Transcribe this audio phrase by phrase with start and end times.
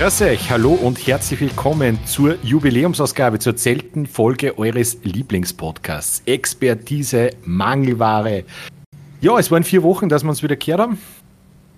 [0.00, 6.22] Grüß euch, hallo und herzlich willkommen zur Jubiläumsausgabe, zur zelten Folge eures Lieblingspodcasts.
[6.24, 8.44] Expertise, Mangelware.
[9.20, 10.98] Ja, es waren vier Wochen, dass wir uns wieder gehört haben.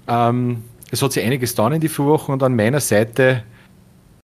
[0.07, 3.43] Ähm, es hat sich einiges getan in die vier Wochen und an meiner Seite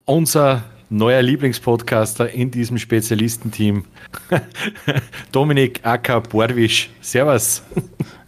[0.05, 3.87] unser neuer Lieblingspodcaster in diesem Spezialistenteam,
[5.33, 6.91] Dominik Acker Bordwisch.
[7.01, 7.65] Servus.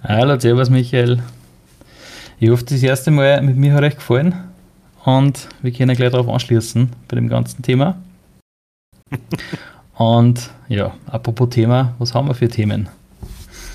[0.02, 1.22] Hallo, servus Michael.
[2.40, 4.51] Ich hoffe, das erste Mal mit mir hat euch gefallen
[5.04, 7.96] und wir können gleich darauf anschließen bei dem ganzen Thema.
[9.96, 12.88] und ja, apropos Thema, was haben wir für Themen?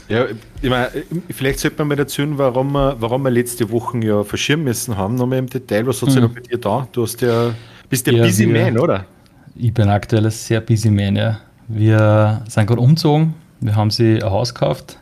[0.09, 0.26] Ja,
[0.62, 0.90] ich meine,
[1.30, 5.16] vielleicht sollte man mal erzählen, warum wir, warum wir letzte Woche ja verschirmen müssen haben.
[5.16, 6.27] Nochmal im Detail, was hat sich mhm.
[6.27, 6.88] noch bei dir da?
[6.94, 7.53] Du hast ja,
[7.89, 9.05] bist ja, busy wir, man, oder?
[9.55, 11.39] Ich bin aktuell ein sehr busy man, ja.
[11.67, 14.97] Wir sind gerade umgezogen, wir haben sie ein Haus gekauft.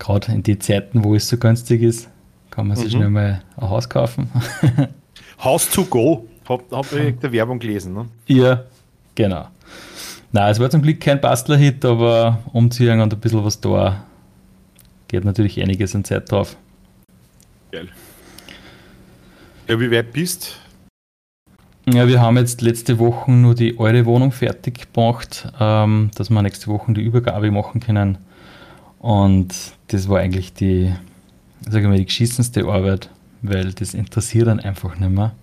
[0.00, 2.08] Gerade in die Zeiten, wo es so günstig ist,
[2.50, 2.98] kann man sich mhm.
[2.98, 4.28] schnell mal ein Haus kaufen.
[5.42, 6.26] House to go.
[6.48, 8.06] Hab, hab ich der Werbung gelesen, ne?
[8.26, 8.64] Ja,
[9.14, 9.48] genau.
[10.32, 14.04] Nein, es war zum Glück kein Bastler-Hit, aber umziehen und ein bisschen was da
[15.08, 16.56] geht natürlich einiges an Zeit drauf.
[17.70, 17.88] Geil.
[19.68, 20.56] Ja, wie weit bist
[21.86, 26.42] Ja, wir haben jetzt letzte Woche nur die eure Wohnung fertig gemacht, ähm, dass wir
[26.42, 28.18] nächste Woche die Übergabe machen können.
[28.98, 29.54] Und
[29.88, 30.92] das war eigentlich die,
[31.68, 33.10] sagen wir, die geschissenste Arbeit,
[33.42, 35.34] weil das interessiert dann einfach nicht mehr.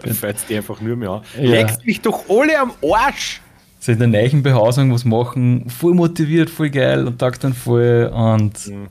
[0.14, 1.22] Fällt die einfach nur mehr an.
[1.36, 1.50] Ja.
[1.50, 3.40] Legst mich doch alle am Arsch!
[3.78, 8.10] Sie in der neuen Behausung was machen, voll motiviert, voll geil und tagt dann voll.
[8.12, 8.88] Und mhm.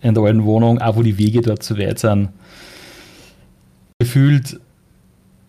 [0.00, 2.30] in der alten Wohnung, auch wo die Wege dort zu weit sind,
[3.98, 4.58] gefühlt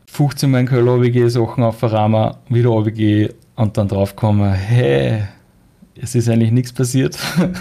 [0.08, 5.24] 15 Mal in Köln runtergehe, Sachen auf Rama, wieder runtergehe und dann draufkomme, hey,
[5.96, 7.18] es ist eigentlich nichts passiert.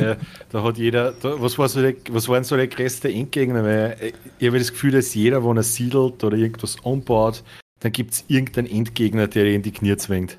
[0.00, 0.16] ja,
[0.52, 3.64] da hat jeder, da, was, war so der, was waren so der größte Endgegner?
[3.64, 7.42] Weil äh, ich habe das Gefühl, dass jeder, wo er siedelt oder irgendwas umbaut,
[7.80, 10.38] dann gibt es irgendeinen Endgegner, der ihn in die Knie zwingt.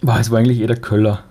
[0.00, 1.22] War es war eigentlich eher der Köller.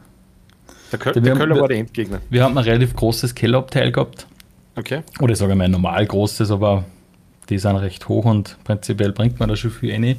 [0.91, 2.21] Der, Köl der, der Köller wir, war der Endgegner.
[2.29, 4.27] Wir haben ein relativ großes Kellerabteil gehabt.
[4.75, 5.01] Okay.
[5.19, 6.85] Oder ich sage mal ein normal großes, aber
[7.49, 10.15] die sind recht hoch und prinzipiell bringt man da schon viel rein.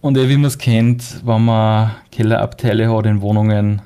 [0.00, 3.82] Und wie man es kennt, wenn man Kellerabteile hat in Wohnungen,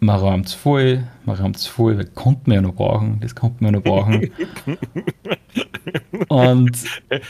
[0.00, 3.34] man räumt es voll, man räumt es voll, das konnte man ja noch brauchen, das
[3.34, 4.30] konnte man ja noch brauchen.
[6.28, 6.78] Und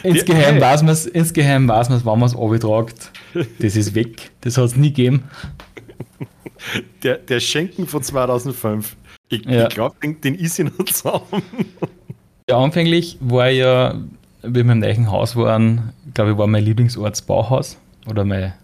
[0.02, 3.12] insgeheim weiß man es, insgeheim weiß man es, wenn man es abtragt,
[3.58, 5.24] das ist weg, das hat es nie gegeben.
[7.02, 8.96] Der, der Schenken von 2005,
[9.28, 9.64] ich, ja.
[9.64, 11.44] ich glaube, den, den ist ich noch zusammen.
[12.48, 13.94] Ja, anfänglich war ja,
[14.42, 18.54] wie wir im neuen Haus waren, glaube ich, war mein Lieblingsort das Bauhaus oder mein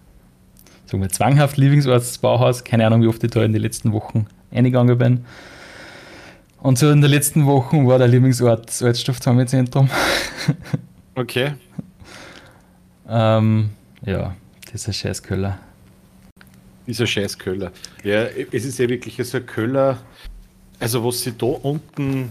[0.90, 4.98] sagen wir, zwanghaft Lieblingsort Keine Ahnung, wie oft ich da in den letzten Wochen eingegangen
[4.98, 5.24] bin.
[6.58, 9.88] Und so in den letzten Wochen war der Lieblingsort das Altstoffsammelzentrum.
[11.16, 11.52] Okay.
[13.06, 13.70] ähm,
[14.06, 14.34] ja,
[14.72, 15.58] dieser scheiß Köller.
[16.86, 17.72] Dieser scheiß Köller.
[18.04, 19.98] Ja, es ist ja wirklich so ein Köller.
[20.78, 22.30] Also, was sie da unten,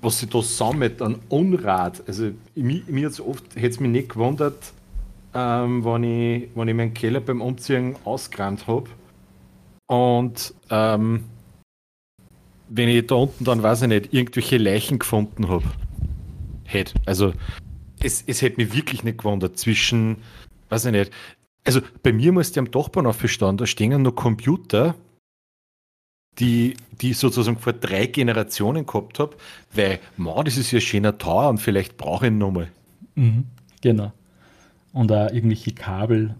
[0.00, 4.10] was sie da sammelt an Unrat, also mir, mir hat oft, hätte es mich nicht
[4.10, 4.72] gewundert,
[5.34, 8.88] ähm, wenn, ich, wenn ich meinen Keller beim Umziehen ausgeräumt habe.
[9.86, 11.24] Und ähm,
[12.68, 15.64] wenn ich da unten dann, weiß ich nicht, irgendwelche Leichen gefunden habe.
[16.64, 16.94] Hätte.
[17.04, 17.32] Also,
[18.00, 20.16] es, es hätte mich wirklich nicht gewundert zwischen,
[20.70, 21.12] weiß ich nicht.
[21.64, 24.94] Also, bei mir muss die am Dachbahnhof stehen, da stehen noch Computer,
[26.38, 29.36] die, die ich sozusagen vor drei Generationen gehabt habe,
[29.72, 32.70] weil, man, das ist ja ein schöner Tower und vielleicht brauche ich ihn nochmal.
[33.14, 33.44] Mhm,
[33.82, 34.12] genau
[34.94, 36.34] und auch irgendwelche Kabel,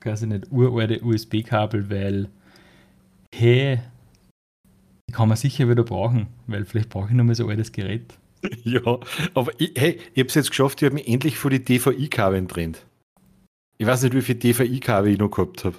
[0.00, 2.28] quasi nicht uralte USB-Kabel, weil,
[3.34, 3.80] hey,
[5.08, 7.72] die kann man sicher wieder brauchen, weil vielleicht brauche ich noch mal so ein altes
[7.72, 8.16] Gerät.
[8.62, 9.00] Ja,
[9.34, 12.46] aber ich, hey, ich habe es jetzt geschafft, ich habe mich endlich vor die DVI-Kabel
[12.46, 12.86] trennt.
[13.78, 15.76] Ich weiß nicht, wie viele DVI-Kabel ich noch gehabt habe.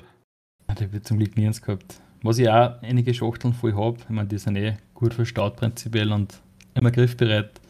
[0.73, 2.01] Ich habe zum Glück nirgends gehabt.
[2.23, 6.11] Was ich auch einige Schachteln voll habe, ich meine, die sind eh gut verstaut prinzipiell
[6.11, 6.41] und
[6.73, 7.61] immer griffbereit.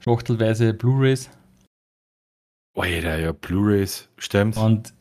[0.00, 1.30] Schachtelweise Blu-Rays
[2.78, 4.56] Alter, ja, Blu-Rays, stimmt.
[4.56, 4.94] Und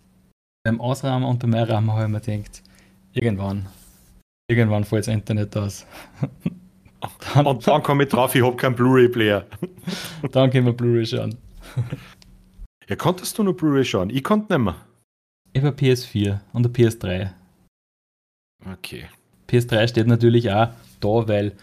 [0.63, 2.63] beim Ausrahmen und beim Mehrrahmen habe ich mir gedacht,
[3.13, 3.67] irgendwann,
[4.49, 5.85] irgendwann fällt das Internet aus.
[7.33, 9.45] dann, und dann komme ich drauf, ich habe keinen Blu-ray-Player.
[10.31, 11.37] dann können wir Blu-ray schauen.
[12.89, 14.09] Ja, konntest du nur Blu-ray schauen?
[14.09, 14.75] Ich konnte nicht mehr.
[15.53, 17.31] Ich war PS4 und der PS3.
[18.71, 19.05] Okay.
[19.49, 20.69] PS3 steht natürlich auch
[20.99, 21.55] da, weil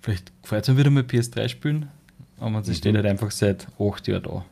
[0.00, 1.90] vielleicht gefällt es mir wieder mal PS3 spielen,
[2.38, 2.76] aber sie mhm.
[2.76, 4.44] steht halt einfach seit 8 Jahren da.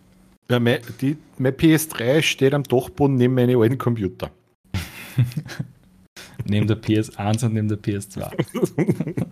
[0.51, 4.31] Ja, mein, die, mein PS3 steht am Dachboden neben meinem alten Computer.
[6.47, 8.31] neben der PS1 und neben der PS2.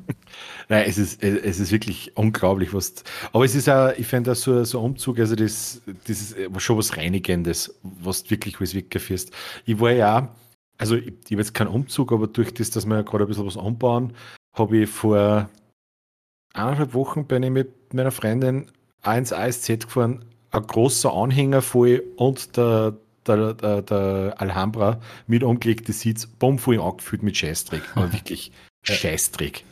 [0.68, 2.92] Nein, es ist, es ist wirklich unglaublich, was.
[3.32, 6.76] Aber es ist ja, ich finde, so, so ein Umzug, also das, das ist schon
[6.76, 9.30] was Reinigendes, was du wirklich was weggeführst.
[9.64, 10.34] Ich war ja,
[10.76, 13.28] also ich, ich habe jetzt keinen Umzug, aber durch das, dass wir ja gerade ein
[13.28, 14.12] bisschen was anbauen,
[14.52, 15.48] habe ich vor
[16.52, 18.70] eineinhalb Wochen bin ich mit meiner Freundin
[19.04, 20.24] ins ASZ gefahren,
[20.56, 27.22] ein großer Anhänger voll und der, der, der, der Alhambra mit umgelegten Sitz, bombvoll angefüllt
[27.22, 27.82] mit Scheißdreck.
[27.94, 29.64] Aber wirklich Scheißdreck.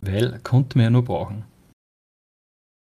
[0.00, 1.44] Weil konnte man ja nur brauchen.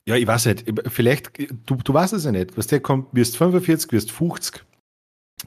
[0.07, 0.65] Ja, ich weiß nicht.
[0.88, 1.31] Vielleicht,
[1.65, 2.57] du, du weißt es ja nicht.
[2.57, 4.63] Was der kommt, wirst 45, wirst 50,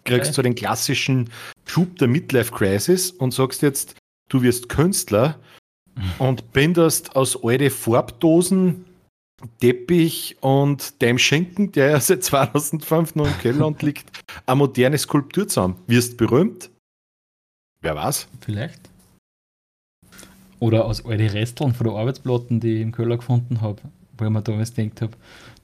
[0.05, 0.33] kriegst okay.
[0.33, 1.31] so den klassischen
[1.67, 3.97] Schub der Midlife Crisis und sagst jetzt,
[4.31, 5.39] du wirst Künstler
[6.19, 8.86] und binderst aus alte Farbdosen
[9.61, 14.11] Teppich und deinem Schenken, der ja seit 2005 noch im Keller und liegt,
[14.47, 15.77] eine moderne Skulptur zusammen.
[15.87, 16.71] Wirst berühmt?
[17.81, 18.29] Wer weiß?
[18.41, 18.81] Vielleicht.
[20.59, 23.83] Oder aus alten Resteln von der Arbeitsplatten, die ich im Keller gefunden habe,
[24.17, 25.13] wo ich mir damals gedacht habe,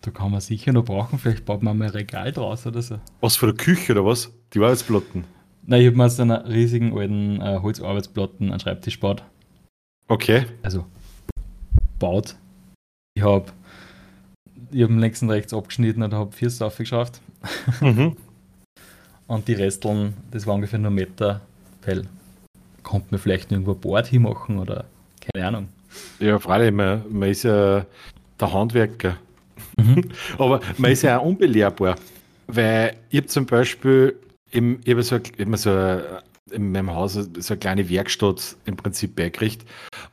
[0.02, 2.98] da kann man sicher noch brauchen, vielleicht baut man mal ein Regal draus oder so.
[3.20, 4.30] Was für eine Küche oder was?
[4.52, 5.24] Die Arbeitsplatten?
[5.64, 9.22] Nein, ich habe mir aus einer riesigen alten äh, Holzarbeitsplatten einen Schreibtisch gebaut.
[10.08, 10.44] Okay.
[10.62, 10.84] Also,
[11.98, 12.36] baut.
[13.14, 13.46] Ich habe
[14.72, 17.20] ich habe links und rechts abgeschnitten und habe vier Staffe geschafft.
[17.80, 18.16] Mhm.
[19.26, 21.40] und die Resteln, das war ungefähr nur ein Meter,
[21.84, 22.04] weil
[22.82, 24.84] konnte man vielleicht irgendwo ein Board hinmachen oder
[25.32, 25.68] keine Ahnung.
[26.18, 27.86] Ja, freilich, man, man ist ja
[28.40, 29.16] der Handwerker.
[29.78, 30.10] Mhm.
[30.38, 31.96] Aber man ist ja auch unbelehrbar,
[32.46, 34.16] weil ich habe zum Beispiel,
[34.50, 35.70] ich habe so, immer so
[36.50, 39.64] in meinem Haus so eine kleine Werkstatt im Prinzip beikriegt.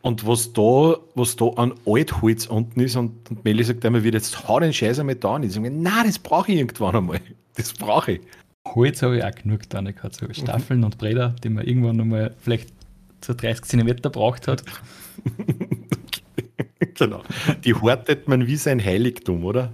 [0.02, 4.18] Und was da, was da an Altholz unten ist, und, und Melli sagt immer wieder,
[4.18, 5.44] jetzt hau den Scheiß einmal da an.
[5.44, 7.22] Ich sage, nein, das brauche ich irgendwann einmal.
[7.56, 8.22] Das brauche ich.
[8.68, 10.86] Holz habe ich auch genug da gehabt, so Staffeln mhm.
[10.86, 12.70] und Bretter, die man irgendwann einmal vielleicht
[13.24, 14.64] so 30 cm braucht hat.
[16.94, 17.24] genau.
[17.64, 19.74] Die hortet man wie sein Heiligtum, oder?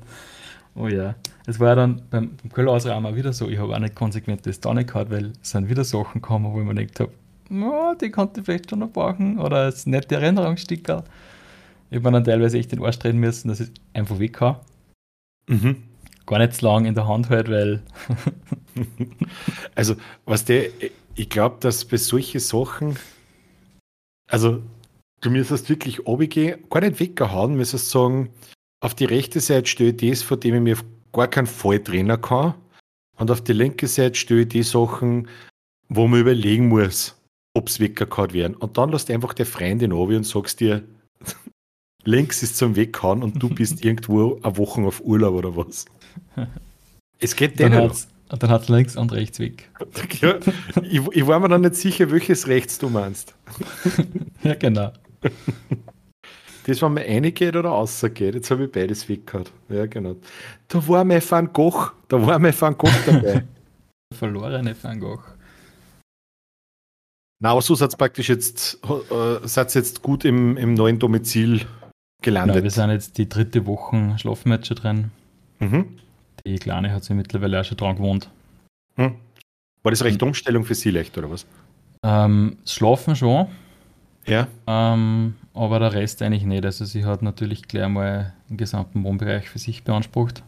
[0.75, 1.15] Oh ja.
[1.47, 4.73] Es war dann beim, beim Köllausrahmen wieder so, ich habe auch nicht konsequent das da
[4.73, 7.11] nicht gehabt, weil es sind wieder Sachen gekommen, wo ich mir gedacht habe,
[7.51, 11.03] oh, die konnte ich vielleicht schon noch brauchen oder als nette Erinnerungssticker.
[11.89, 14.57] Ich habe mir dann teilweise echt den Arsch drehen müssen, dass ich einfach weg kann.
[15.47, 15.83] Mhm.
[16.25, 17.83] Gar nicht so lang in der Hand halt, weil.
[19.75, 19.95] also,
[20.25, 20.69] was der,
[21.15, 22.97] ich glaube, dass bei solchen Sachen,
[24.27, 24.63] also
[25.21, 28.29] du müsstest wirklich runtergehen, gar nicht weggehauen, müsstest sagen,
[28.79, 30.77] auf die rechte Seite stelle ich das, von dem ich mir
[31.15, 32.53] gar keinen Fall trennen kann.
[33.17, 35.27] Und auf die linke Seite stelle ich die Sachen,
[35.87, 37.15] wo man überlegen muss,
[37.53, 38.55] ob es weggehauen werden.
[38.55, 40.83] Und dann lässt einfach der Freundin ab und sagst dir,
[42.03, 45.85] links ist zum Weghauen und du bist irgendwo eine Woche auf Urlaub oder was.
[47.19, 49.69] Es geht dann hat's, Und dann hat es links und rechts weg.
[50.21, 50.37] Ja,
[50.83, 53.33] ich, ich war mir dann nicht sicher, welches rechts du meinst.
[54.43, 54.91] ja, genau.
[56.65, 58.33] Das, wenn man reingeht oder rausgeht.
[58.33, 59.45] Jetzt habe ich beides weggehauen.
[59.69, 60.15] Ja, genau.
[60.67, 61.91] Da war mein Van Gogh.
[62.07, 63.43] Da war mein Van Gogh dabei.
[64.13, 65.23] Verlorene Van Gogh.
[67.39, 71.67] Na, aber so seid praktisch jetzt, äh, seid jetzt gut im, im neuen Domizil
[72.23, 72.55] gelandet.
[72.55, 75.11] Ja, wir sind jetzt die dritte Woche schlafen wir jetzt schon drin.
[75.59, 75.99] Mhm.
[76.45, 78.29] Die Kleine hat sich mittlerweile auch schon dran gewohnt.
[78.95, 79.15] Hm.
[79.83, 81.45] War das recht Umstellung für sie leicht, oder was?
[82.03, 83.47] Ähm, Schlafen schon.
[84.25, 84.47] Ja.
[84.65, 86.65] Ähm, aber der Rest eigentlich nicht.
[86.65, 90.43] Also sie hat natürlich gleich mal den gesamten Wohnbereich für sich beansprucht.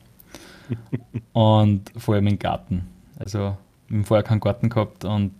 [1.33, 2.85] und vor allem im Garten.
[3.17, 3.57] Also
[3.89, 5.31] haben vorher keinen Garten gehabt und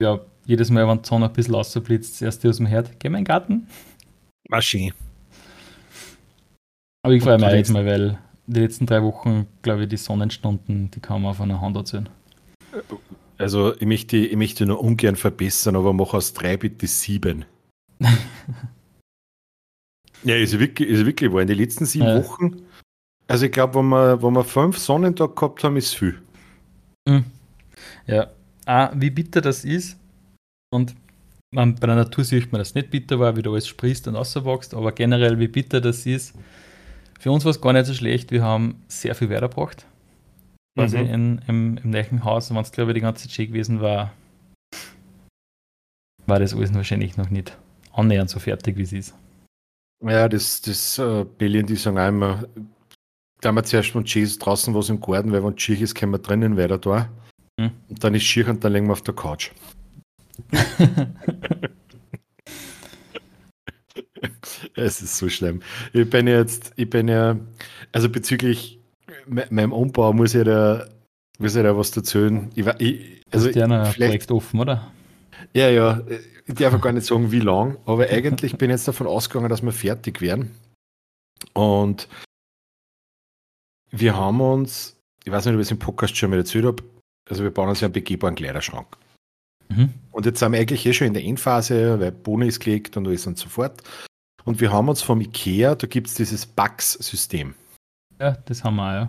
[0.00, 3.12] ja, jedes Mal, wenn die Sonne ein bisschen rausblitzt, das erste aus dem Herd, gehen
[3.12, 3.66] wir in den Garten.
[4.48, 4.92] Maschine.
[7.02, 10.90] Aber ich freue mich jetzt mal, weil die letzten drei Wochen, glaube ich, die Sonnenstunden,
[10.90, 12.08] die kann man auf einer Hand erzählen.
[13.38, 17.44] Also ich möchte, ich möchte nur ungern verbessern, aber mach aus drei bitte sieben.
[20.24, 21.42] Ja, ist wirklich, ist wirklich wahr.
[21.42, 22.16] In den letzten sieben ja.
[22.22, 22.62] Wochen,
[23.26, 26.20] also ich glaube, wenn wir, wenn wir fünf Sonnentage gehabt haben, ist viel.
[27.08, 27.24] Mhm.
[28.06, 28.30] Ja,
[28.66, 29.98] ah, wie bitter das ist.
[30.72, 30.94] Und
[31.52, 34.16] man, bei der Natur sieht man das nicht bitter war, wie da alles sprießt und
[34.16, 36.34] rauswächst, aber generell, wie bitter das ist.
[37.18, 38.32] Für uns war es gar nicht so schlecht.
[38.32, 39.86] Wir haben sehr viel Wetter gebracht.
[40.76, 41.06] Quasi mhm.
[41.06, 44.12] in, im, im neuen Haus, wenn es glaube ich die ganze Zeit gewesen war,
[46.26, 47.56] war das alles wahrscheinlich noch nicht
[47.94, 49.14] annähernd so fertig, wie es ist.
[50.02, 52.44] Ja, das, das äh, Billien, die sagen immer,
[53.40, 56.12] da haben wir zuerst mal Cheese draußen was im Garten, weil wenn Schier ist, können
[56.12, 57.08] wir drinnen weiter da.
[57.60, 57.70] Hm.
[57.88, 59.50] Und dann ist Schier und dann legen wir auf der Couch.
[64.74, 65.60] es ist so schlimm.
[65.92, 67.36] Ich bin jetzt, ich bin ja,
[67.92, 68.80] also bezüglich
[69.26, 70.86] meinem Umbau muss ich da,
[71.38, 72.50] muss ich da was erzählen.
[72.54, 74.92] Ich, ich, also, ist ja ein Projekt offen, oder?
[75.52, 76.02] Ja, ja,
[76.46, 79.62] ich darf gar nicht sagen, wie lang, aber eigentlich bin ich jetzt davon ausgegangen, dass
[79.62, 80.54] wir fertig werden.
[81.52, 82.08] Und
[83.90, 86.82] wir haben uns, ich weiß nicht, ob ich es im Podcast schon mal erzählt habe,
[87.28, 88.96] also wir bauen uns ja einen begehbaren Kleiderschrank.
[89.68, 89.94] Mhm.
[90.10, 93.06] Und jetzt sind wir eigentlich eh schon in der Endphase, weil Bohne ist gelegt und
[93.06, 93.82] alles und so fort.
[94.44, 97.54] Und wir haben uns vom IKEA, da gibt es dieses Bugs-System.
[98.20, 99.08] Ja, das haben wir, ja.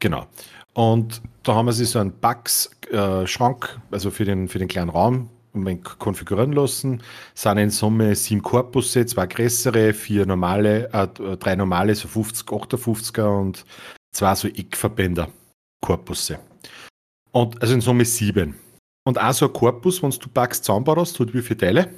[0.00, 0.26] Genau.
[0.72, 4.90] Und da haben wir sich so einen Bugs-Schrank, äh, also für den, für den kleinen
[4.90, 5.30] Raum,
[5.98, 7.02] konfigurieren lassen.
[7.34, 12.48] Es sind in Summe sieben Korpusse, zwei größere, vier normale, äh, drei normale, so 50,
[12.48, 13.64] 58er und
[14.12, 15.28] zwei so Eckverbänder
[15.80, 16.38] Korpusse.
[17.32, 18.54] Und also in Summe sieben.
[19.06, 21.94] Und auch so ein Korpus, wenn du Bugs zusammenbaust, hat wie viele Teile?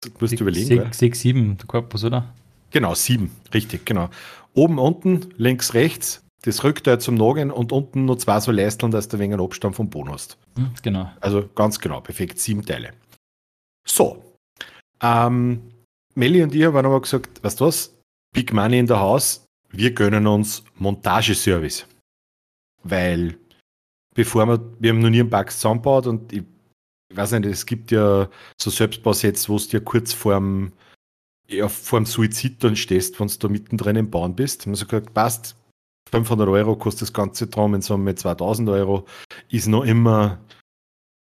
[0.00, 0.66] Du musst überlegen.
[0.66, 2.34] Sechs, sechs, sieben, der Korpus, oder?
[2.70, 4.08] Genau, sieben, richtig, genau.
[4.54, 9.08] Oben, unten, links, rechts, das Rückteil zum Nageln und unten noch zwei so Leisteln, dass
[9.08, 10.36] du wegen Abstand vom Boden hast.
[10.56, 11.10] Hm, genau.
[11.20, 12.92] Also ganz genau, perfekt, sieben Teile.
[13.86, 14.22] So.
[15.00, 15.70] Ähm,
[16.14, 17.96] Melli und ich haben aber gesagt, weißt du was?
[18.34, 21.86] Big Money in der Haus, wir gönnen uns Montageservice.
[22.82, 23.36] Weil,
[24.14, 26.42] bevor wir, wir haben noch nie einen Bugs zusammengebaut und ich,
[27.10, 28.28] ich weiß nicht, es gibt ja
[28.60, 30.72] so Selbstbausets, wo du dir kurz vorm
[31.48, 34.66] ja, vor dem Suizid dann stehst, wenn du da mittendrin im Bauen bist.
[34.66, 35.56] Man sagt, passt,
[36.10, 39.06] 500 Euro kostet das ganze Traum in Summe 2000 Euro,
[39.48, 40.38] ist noch immer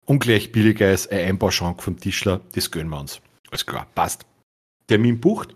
[0.04, 3.20] ungleich billiger als ein Einbauschrank vom Tischler, das gönnen wir uns.
[3.50, 4.26] Alles klar, passt.
[4.86, 5.54] Termin bucht,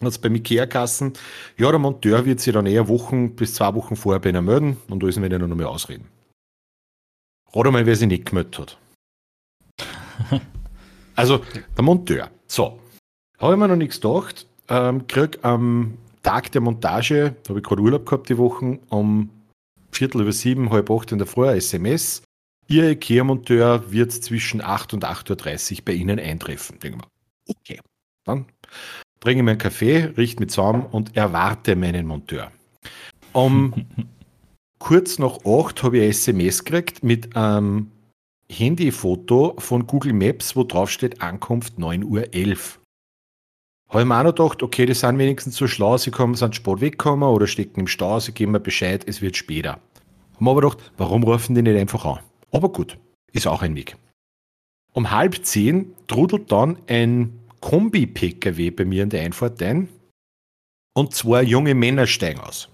[0.00, 1.12] hat es beim Ikea-Kassen,
[1.56, 4.76] ja, der Monteur wird sich dann eher Wochen bis zwei Wochen vorher bei einer melden
[4.88, 6.08] und da ist mir dann noch mehr ausreden.
[7.52, 8.78] Rat mal, wer sich nicht gemeldet hat.
[11.16, 11.42] also,
[11.76, 12.30] der Monteur.
[12.46, 12.78] So,
[13.38, 14.46] habe ich mir noch nichts gedacht.
[14.68, 19.30] Ähm, krieg am Tag der Montage, da habe ich gerade Urlaub gehabt die Wochen, um
[19.90, 22.22] Viertel über sieben, halb acht in der Früh SMS.
[22.68, 26.78] Ihr IKEA-Monteur wird zwischen 8 und 8.30 Uhr bei Ihnen eintreffen.
[26.78, 27.06] Denke mal,
[27.46, 27.80] okay.
[28.24, 28.44] Dann
[29.20, 32.52] bringe ich mir einen Kaffee, richte mich zusammen und erwarte meinen Monteur.
[33.32, 33.86] Um
[34.78, 37.90] kurz nach 8 habe ich ein SMS gekriegt mit einem
[38.50, 42.82] Handyfoto von Google Maps, wo drauf steht Ankunft 9.11 Uhr.
[43.88, 46.54] Habe ich mir auch noch gedacht, okay, die sind wenigstens so schlau, sie kommen, sind
[46.54, 49.80] spät weggekommen oder stecken im Stau, sie geben mir Bescheid, es wird später.
[50.34, 52.20] Haben wir aber gedacht, warum rufen die nicht einfach an?
[52.52, 52.98] Aber gut,
[53.32, 53.96] ist auch ein Weg.
[54.92, 59.88] Um halb zehn trudelt dann ein Kombi-PKW bei mir in der Einfahrt ein
[60.94, 62.68] und zwei junge Männer steigen aus.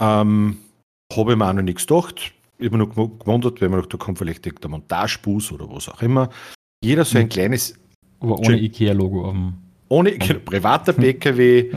[0.00, 0.58] Ähm,
[1.12, 2.32] habe ich mir auch noch nichts gedacht.
[2.58, 5.88] Ich habe mir noch gewundert, weil man gedacht, da kommt vielleicht der Montagebus oder was
[5.88, 6.30] auch immer.
[6.82, 7.78] Jeder so ein kleines.
[8.20, 11.72] Aber ohne Ikea-Logo auf dem ohne privater PKW,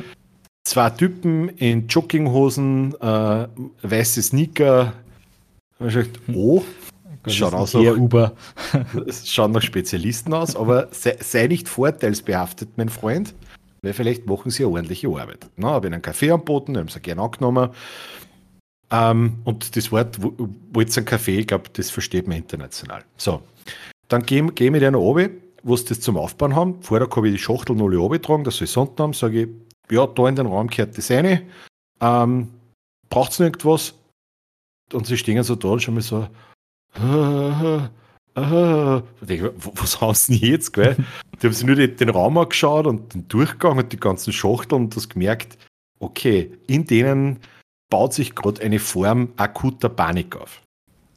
[0.63, 3.47] zwei Typen in Jogginghosen, äh,
[3.81, 4.93] weiße Sneaker.
[5.79, 6.63] Man sagt, oh,
[7.27, 8.33] schaut aus nach, Uber.
[9.25, 13.33] schauen nach Spezialisten aus, aber sei, sei, nicht vorteilsbehaftet, mein Freund,
[13.81, 15.47] weil vielleicht machen sie eine ordentliche Arbeit.
[15.55, 17.69] Na, habe ich einen Kaffee angeboten, haben sie gerne angenommen.
[18.89, 23.03] Ähm, und das Wort, wollt einen Kaffee, ich glaube, das versteht man international.
[23.17, 23.41] So,
[24.07, 26.81] dann gehen geh wir noch oben wo sie das zum Aufbauen haben.
[26.81, 29.13] Vorher habe ich die Schachtel runtergetragen, dass sie es unten haben.
[29.13, 29.49] Sage ich,
[29.91, 31.43] ja, da in den Raum gehört das eine.
[32.01, 32.49] Ähm,
[33.09, 33.93] Braucht es irgendwas?
[34.93, 36.27] Und sie stehen so da und schauen mir so,
[36.93, 37.89] ah,
[38.35, 39.01] ah.
[39.21, 40.73] Denke, was haben sie denn jetzt?
[40.73, 40.95] Gell?
[41.41, 44.95] Die haben sich nur den Raum angeschaut und den Durchgang und die ganzen Schachteln und
[44.95, 45.57] das gemerkt,
[45.99, 47.39] okay, in denen
[47.89, 50.61] baut sich gerade eine Form akuter Panik auf.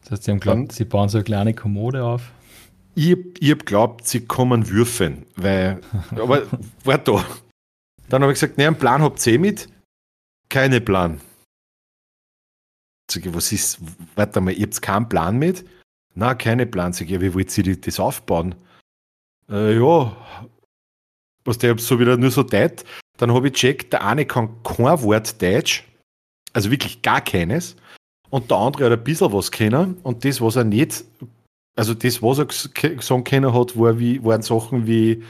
[0.03, 2.33] Das heißt, sie haben geglaubt, sie bauen so eine kleine Kommode auf.
[2.95, 5.81] Ich, ich habe glaubt, sie kommen würfeln, weil,
[6.11, 6.47] aber
[6.85, 7.25] war da.
[8.09, 9.69] Dann habe ich gesagt, ne, einen Plan habt ihr eh mit?
[10.49, 11.21] Keine Plan.
[13.11, 13.79] Sag ich, was ist,
[14.17, 15.65] warte mal, ihr habt keinen Plan mit?
[16.15, 16.93] Na, keine Plan.
[16.93, 18.55] Sag ich, wie wollt ihr das aufbauen?
[19.49, 20.17] Äh, ja,
[21.45, 22.85] was der so wieder nur so Deutsch.
[23.17, 25.85] Dann habe ich checkt, der eine kann kein Wort Deutsch,
[26.53, 27.77] also wirklich gar keines.
[28.31, 29.99] Und der andere hat ein bisschen was kennen.
[30.03, 31.05] Und das, was er nicht
[31.77, 35.23] also das, was er gesagt können hat, war wie, waren Sachen wie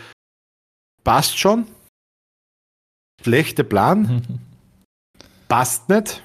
[1.04, 1.66] passt schon,
[3.22, 4.40] schlechte Plan,
[5.48, 6.22] passt nicht,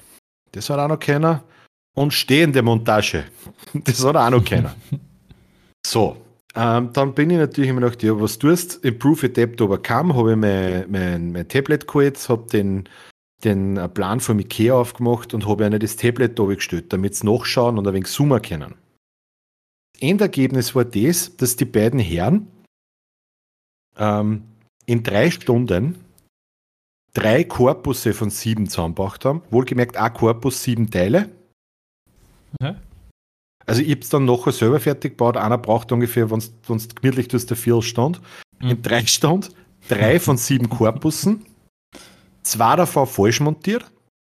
[0.52, 1.44] das hat auch noch keiner,
[1.94, 3.24] und stehende Montage,
[3.74, 4.74] das hat auch noch keiner.
[5.86, 6.16] So,
[6.56, 8.84] ähm, dann bin ich natürlich immer noch, ja, was tust?
[8.84, 12.88] Improve Adapt Overcome, habe ich mein, mein, mein Tablet geholt, habe den,
[13.44, 17.78] den Plan von Ikea aufgemacht und habe eine das Tablet da gestellt, damit sie nachschauen
[17.78, 18.74] und ein wenig zoomen können.
[20.00, 22.48] Endergebnis war das, dass die beiden Herren
[23.96, 24.44] ähm,
[24.86, 26.04] in drei Stunden
[27.16, 29.42] drei Korpusse von sieben zusammengebracht haben.
[29.50, 31.30] Wohlgemerkt, ein Korpus sieben Teile.
[32.60, 32.76] Ja.
[33.64, 35.36] Also ich habe es dann nachher selber fertig gebaut.
[35.36, 38.20] Einer braucht ungefähr, wenn du gemütlich tust, der Viertelstunde.
[38.60, 38.70] Mhm.
[38.70, 39.52] In drei Stunden,
[39.88, 41.46] drei von sieben Korpussen,
[42.42, 43.90] zwei davon falsch montiert,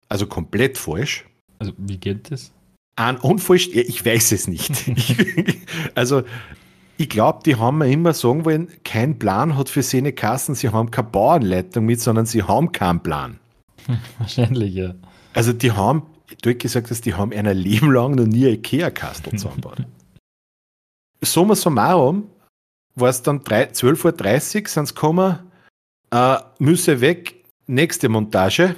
[0.09, 1.25] also komplett falsch.
[1.59, 2.53] Also wie geht das?
[2.97, 3.19] Ein
[3.75, 4.73] ja, ich weiß es nicht.
[5.95, 6.23] also
[6.97, 10.71] ich glaube, die haben mir immer sagen wollen, kein Plan hat für seine Kassen, sie
[10.71, 13.39] haben keine Bauanleitung mit, sondern sie haben keinen Plan.
[14.19, 14.95] Wahrscheinlich, ja.
[15.35, 16.07] Also die haben,
[16.41, 19.87] du hast gesagt, dass die haben ein Leben lang noch nie Ikea-Kastel zusammengebaut.
[21.21, 22.31] Summa summarum
[22.95, 25.39] war es dann 12.30 Uhr, sind sie gekommen,
[26.11, 28.75] äh, müsse weg, nächste Montage,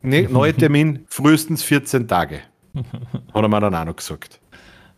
[0.00, 2.42] ne, neuer Termin, frühestens 14 Tage.
[3.34, 4.40] Hat er mir dann auch noch gesagt.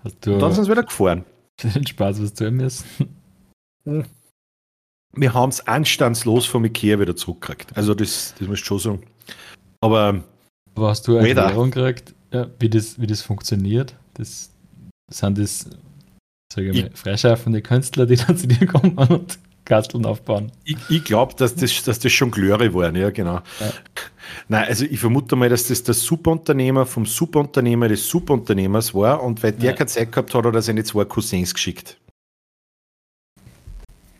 [0.02, 1.24] Hast du Und dann sind sie wieder gefahren.
[1.62, 2.84] den Spaß was tun müssen?
[5.16, 7.76] Wir haben es anstandslos vom Ikea wieder zurückgekriegt.
[7.76, 9.02] Also das, das muss ich schon sagen.
[9.80, 10.22] Aber
[10.74, 11.42] Aber hast du eine Weder.
[11.42, 13.94] Erklärung gekriegt, ja, wie, das, wie das funktioniert?
[14.14, 14.50] Das,
[15.10, 15.70] sind das,
[16.52, 20.52] sage ich mal, freischaffende Künstler, die dann zu dir kommen und Kasteln aufbauen?
[20.64, 23.40] ich, ich glaube, dass das, dass das schon Glöre waren, ja, genau.
[23.60, 23.72] Ja.
[24.48, 29.42] Nein, also ich vermute mal, dass das der Superunternehmer vom Superunternehmer des Superunternehmers war und
[29.42, 29.76] weil der Ja.
[29.76, 31.98] keine Zeit gehabt hat, hat er seine zwei Cousins geschickt.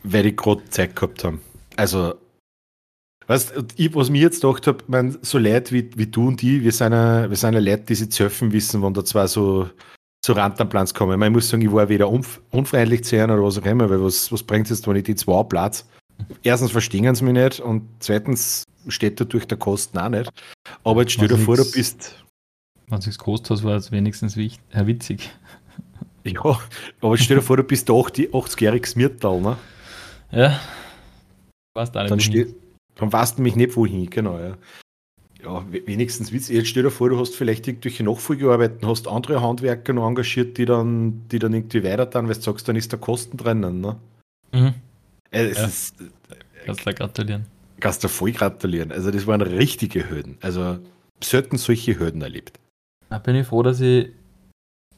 [0.03, 1.41] Weil die gerade Zeit gehabt haben.
[1.75, 2.15] Also,
[3.27, 6.63] weißt ich, was mir jetzt gedacht habe, man, so Leute wie, wie du und ich,
[6.63, 9.27] wir sind ja, wir sind ja Leute, die sich zu helfen wissen, wenn da zwar
[9.27, 9.69] so,
[10.25, 11.21] so Rantanplans kommen.
[11.21, 14.03] Ich muss sagen, ich war weder unf unfreundlich zu ihnen oder was auch immer, weil
[14.03, 15.87] was, was bringt es jetzt, wenn ich die zwei Platz?
[16.43, 20.29] Erstens verstehen sie mich nicht und zweitens steht dadurch der Kosten auch nicht.
[20.83, 22.23] Aber jetzt stell dir vor, du bist,
[22.87, 25.29] Wenn es gekostet hat, war es wenigstens wichtig, äh, witzig.
[26.23, 26.59] ja,
[27.01, 29.57] aber stell dir vor, du bist der 80 80-jähriges Mirtal, ne?
[30.31, 30.59] Ja.
[31.75, 32.55] Weißt auch nicht, Dann, steht,
[32.95, 34.57] dann weißt du nämlich nicht, wohin, genau, ja.
[35.45, 36.49] Ja, we- wenigstens Witz.
[36.49, 40.65] Jetzt stell dir vor, du hast vielleicht irgendwelche Nachfolgearbeiten, hast andere Handwerker noch engagiert, die
[40.65, 43.95] dann, die dann irgendwie weiter dann, weil du sagst, dann ist der Kosten drinnen, ne?
[44.51, 44.73] Mhm.
[45.31, 45.65] Äh, Es Ja.
[45.67, 45.95] ist,
[46.65, 47.45] Kannst du gratulieren.
[47.79, 48.91] kannst du voll gratulieren.
[48.91, 50.37] Also, das waren richtige Hürden.
[50.41, 50.79] Also,
[51.23, 52.59] selten solche Hürden erlebt.
[53.09, 54.09] Da bin ich froh, dass ich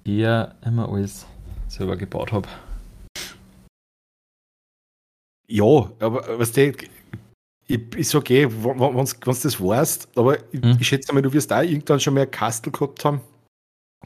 [0.05, 1.25] eher immer alles
[1.67, 2.47] selber gebaut habe.
[5.49, 6.73] Ja, aber was der,
[7.67, 10.77] ich, ich sag eh, wenn du das weißt, aber ich, Hm.
[10.79, 13.21] ich schätze mal, du wirst auch irgendwann schon mal ein Kastel gehabt haben,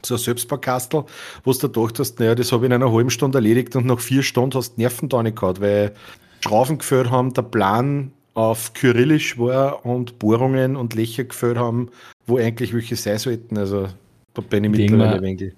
[0.02, 1.04] so ein Selbstbaukastel,
[1.44, 4.00] wo du gedacht hast, naja, das habe ich in einer halben Stunde erledigt und nach
[4.00, 5.94] vier Stunden hast du Nerven da nicht gehabt, weil
[6.40, 11.90] Schrauben gefällt haben, der Plan auf Kyrillisch war und Bohrungen und Löcher gefällt haben,
[12.26, 13.58] wo eigentlich welche sein sollten.
[13.58, 13.88] Also
[14.34, 15.54] da bin ich mittlerweile ein wenig.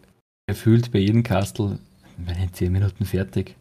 [0.46, 1.78] Gefühlt bei jedem Kastel,
[2.18, 3.56] ich in 10 Minuten fertig.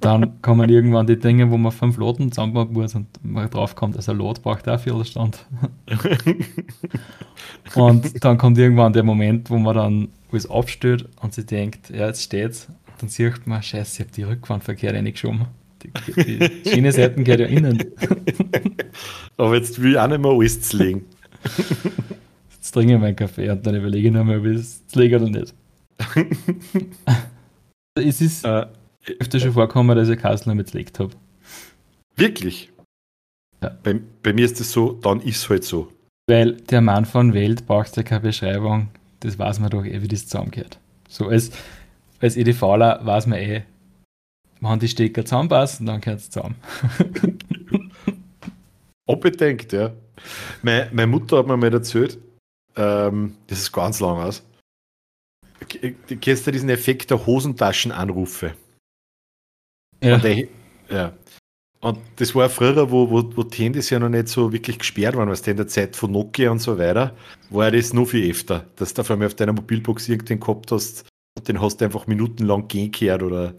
[0.00, 3.96] Dann kommen irgendwann die Dinge, wo man fünf Loten zusammenbauen muss und man drauf kommt,
[3.96, 5.46] also ein Lot braucht auch viel Stand.
[7.74, 12.06] Und dann kommt irgendwann der Moment, wo man dann alles aufstellt und sie denkt, ja,
[12.06, 12.68] jetzt steht's.
[12.98, 15.46] Dann sieht man, scheiße, ich habe die Rückwand verkehrt reingeschoben.
[15.82, 15.90] Die,
[16.22, 17.82] die Schienenseiten geht ja innen.
[19.36, 21.04] Aber jetzt will ich auch nicht mehr alles zu legen.
[22.50, 25.30] Jetzt trinke ich meinen Kaffee und dann überlege ich nochmal, ob ich es lege oder
[25.30, 25.54] nicht.
[27.94, 28.66] es ist Äh,
[29.18, 31.14] öfter schon vorgekommen, dass ich Kastel mit gelegt habe.
[32.16, 32.70] Wirklich?
[33.62, 33.76] Ja.
[33.82, 35.92] Bei, bei mir ist es so, dann ist es halt so.
[36.28, 38.88] Weil der Mann von Welt braucht ja keine Beschreibung.
[39.20, 40.78] Das weiß man doch eh, wie das zusammengehört.
[41.08, 41.50] So als,
[42.20, 43.62] als EDVler weiß man eh,
[44.60, 46.56] wenn die Stecker zusammenpassen, dann gehört es zusammen.
[49.06, 49.92] Unbedingt, ja.
[50.62, 52.18] Meine, meine Mutter hat mir mal erzählt,
[52.76, 54.44] ähm, das ist ganz lang aus.
[56.08, 58.54] Du kennst ja diesen Effekt der Hosentaschenanrufe.
[60.02, 60.44] Ja, Und, der,
[60.90, 61.12] ja.
[61.80, 65.16] und das war früher, wo, wo, wo die Handys ja noch nicht so wirklich gesperrt
[65.16, 67.14] waren, was in der Zeit von Nokia und so weiter,
[67.50, 71.04] war das nur viel öfter, dass du auf einmal auf deiner Mobilbox irgendden gehabt hast
[71.38, 73.54] und den hast du einfach minutenlang gehen gehört oder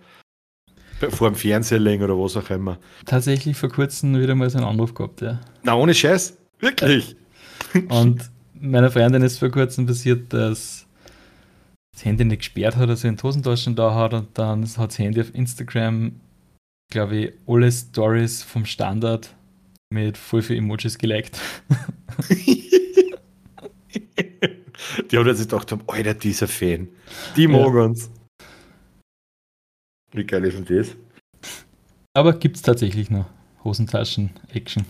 [1.10, 2.78] vor dem Fernseher legen oder was auch immer.
[3.06, 5.40] tatsächlich vor kurzem wieder mal so einen Anruf gehabt, ja.
[5.64, 6.38] Na, ohne Scheiß.
[6.60, 7.16] Wirklich.
[7.90, 10.86] Und meiner Freundin ist vor kurzem passiert, dass
[11.94, 15.00] das Handy nicht gesperrt hat, also in die Hosentaschen da hat und dann hat das
[15.00, 16.14] Handy auf Instagram,
[16.92, 19.34] glaube ich, alle Stories vom Standard
[19.92, 21.40] mit voll viel Emojis geliked.
[25.10, 26.88] Die haben sich gedacht, haben, Alter, dieser Fan.
[27.36, 28.12] Die mag uns.
[30.12, 30.96] Wie geil ist denn das?
[32.14, 33.26] Aber gibt es tatsächlich noch
[33.64, 34.86] Hosentaschen-Action.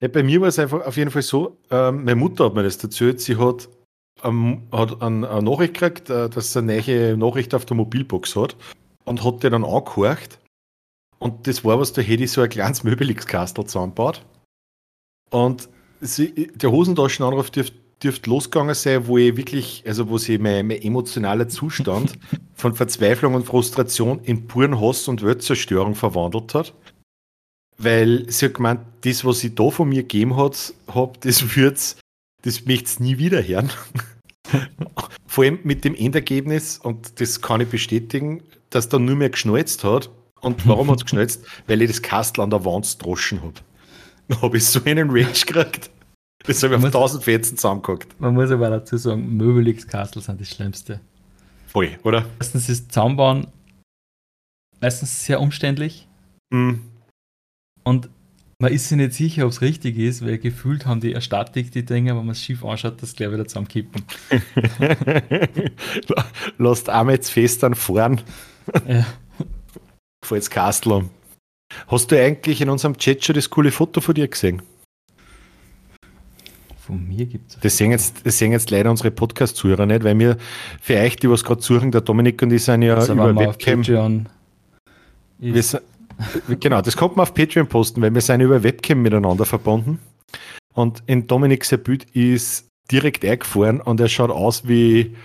[0.00, 2.62] Ja, bei mir war es einfach auf jeden Fall so, ähm, meine Mutter hat mir
[2.62, 3.68] das erzählt, sie hat,
[4.22, 8.36] ähm, hat ein, eine Nachricht gekriegt, äh, dass sie eine neue Nachricht auf der Mobilbox
[8.36, 8.56] hat
[9.06, 10.38] und hat die dann angehorcht.
[11.18, 14.24] Und das war was, da hätte ich so ein kleines Möbelix-Kastel zusammengebaut.
[15.30, 20.66] Und sie, der Hosentaschenanruf dürfte dürfte losgegangen sein, wo ich wirklich, also wo sich mein,
[20.66, 22.18] mein emotionaler Zustand
[22.54, 26.74] von Verzweiflung und Frustration in puren Hass und Weltzerstörung verwandelt hat.
[27.78, 31.96] Weil sie hat gemeint, das, was sie da von mir gegeben hat, hab, das wird's,
[32.42, 33.70] das möchte nie wieder hören.
[35.26, 39.84] Vor allem mit dem Endergebnis, und das kann ich bestätigen, dass da nur mehr geschnalzt
[39.84, 40.10] hat.
[40.40, 41.44] Und warum hat es geschnalzt?
[41.66, 43.54] Weil ich das Kastel an der Wand droschen habe.
[44.28, 45.90] Dann habe ich so einen Rage gekriegt.
[46.44, 48.20] Das habe ich auf tausend Fetzen zusammengehackt.
[48.20, 51.00] Man muss aber dazu sagen, Möbelix Kastel sind das Schlimmste.
[51.66, 52.24] Voll, oder?
[52.38, 53.48] Erstens ist Zusammenbauen
[54.80, 56.06] meistens sehr umständlich.
[56.50, 56.74] Mm.
[57.82, 58.08] Und
[58.58, 61.72] man ist sich nicht sicher, ob es richtig ist, weil gefühlt haben die eine Statik,
[61.72, 64.02] die Dinger, wenn man es schief anschaut, das gleich wieder zusammenkippen.
[66.58, 68.22] Lasst einmal jetzt fest an vorn.
[68.88, 69.06] Ja.
[70.24, 71.08] Vor jetzt Kastel.
[71.88, 74.62] Hast du eigentlich in unserem Chat schon das coole Foto von dir gesehen?
[76.78, 77.60] Von mir gibt es.
[77.60, 80.36] Das sehen jetzt, das sehen jetzt leider unsere Podcast-Zuhörer nicht, weil wir,
[80.80, 83.80] für euch, die was gerade suchen, der Dominik und ich sind ja Also, über Webcam.
[83.80, 84.28] Patreon
[85.38, 85.62] Wir
[86.60, 89.98] genau, das kommt man auf Patreon posten, weil wir sind über Webcam miteinander verbunden.
[90.74, 95.16] Und in Dominik sein Bild ist direkt eingefahren und er schaut aus wie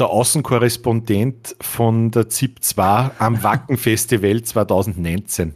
[0.00, 5.54] der Außenkorrespondent von der ZIP 2 am Wacken Festival 2019.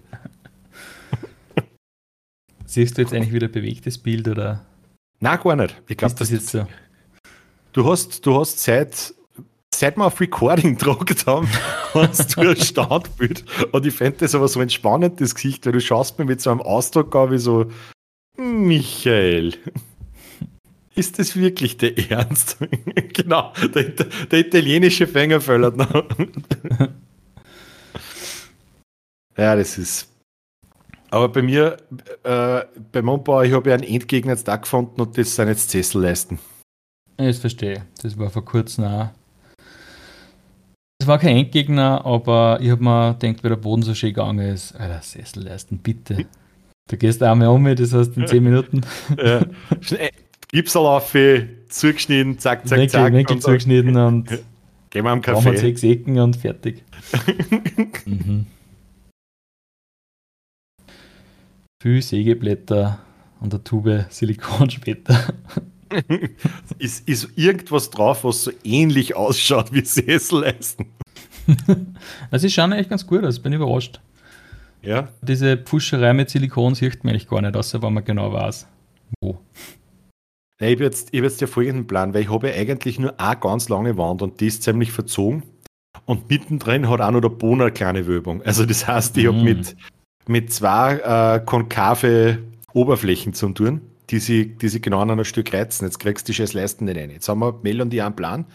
[2.67, 4.65] siehst du jetzt eigentlich wieder ein bewegtes Bild oder
[5.21, 5.83] Nein, gar nicht.
[5.89, 6.67] Ich glaube, das jetzt so?
[7.73, 9.15] du hast, du hast seit,
[9.75, 11.49] seit wir auf Recording gedruckt haben,
[11.95, 13.45] hast du ein Standbild.
[13.73, 16.51] Und ich fände das aber so ein spannendes Gesicht, weil du schaust mir mit so
[16.51, 17.67] einem Ausdruck an wie so,
[18.37, 19.55] Michael.
[20.95, 22.59] Ist das wirklich der Ernst?
[23.13, 25.93] genau, der, der italienische Fänger föllert noch.
[29.37, 30.09] ja, das ist.
[31.11, 31.77] Aber bei mir,
[32.23, 35.71] äh, bei Montbau, ich habe ja einen Endgegner jetzt da gefunden und das sind jetzt
[35.71, 36.39] Sesselleisten.
[37.17, 37.75] Das verstehe.
[37.75, 38.03] ich.
[38.03, 39.11] Das war vor kurzem auch.
[41.01, 44.49] Es war kein Endgegner, aber ich habe mir gedacht, wie der Boden so schön gegangen
[44.49, 46.27] ist, Alter, Sesselleisten, bitte.
[46.89, 48.81] Du gehst einmal um, das heißt in 10 Minuten.
[49.19, 49.43] Ja.
[50.55, 53.27] Schnell, Gipsellaufe, zugeschnitten, zack, zack, Winkel, zack.
[53.27, 54.29] Dann zugeschnitten und
[54.91, 55.57] Gehen wir am Kaffee.
[55.57, 56.85] sechs Ecken und fertig.
[58.07, 58.47] Mhm.
[61.83, 63.01] Viel Sägeblätter
[63.41, 65.35] und eine Tube Silikon später.
[66.79, 70.87] ist, ist irgendwas drauf, was so ähnlich ausschaut wie Sesselleisten?
[72.31, 74.01] Also, sie schauen echt ganz gut aus, bin überrascht.
[74.83, 75.09] Ja.
[75.23, 78.67] Diese Pfuscherei mit Silikon sieht man eigentlich gar nicht, außer wenn man genau weiß,
[79.21, 79.39] wo.
[80.61, 82.99] Ja, ich habe jetzt, ich hab jetzt den folgenden Plan, weil ich habe ja eigentlich
[82.99, 85.43] nur eine ganz lange Wand und die ist ziemlich verzogen.
[86.07, 88.43] Und mittendrin hat auch noch der Boden eine kleine Wölbung.
[88.43, 89.45] Also das heißt, ich habe Mhm.
[89.45, 89.77] mit,
[90.27, 92.39] mit zwei äh, konkave
[92.73, 95.87] Oberflächen zu tun, die sie, die sie genau an einem Stück reizen.
[95.87, 97.11] Jetzt kriegst du die scheiß Leisten nicht rein.
[97.11, 98.47] Jetzt haben wir Mel und ich einen Plan.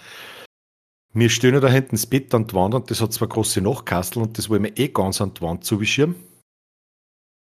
[1.14, 3.62] Wir stehen ja da hinten das Bett an die Wand und das hat zwei große
[3.62, 6.16] Nachkasteln und das wollen wir eh ganz an die Wand zubeschirmen.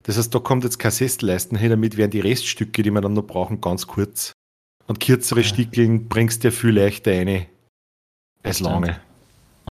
[0.05, 3.14] Das heißt, da kommt jetzt kein Sesselleisten hin, damit werden die Reststücke, die wir dann
[3.14, 4.33] noch brauchen, ganz kurz.
[4.87, 5.46] Und kürzere Ja.
[5.46, 7.46] Stickeln bringst du ja viel leichter rein
[8.42, 9.01] als lange.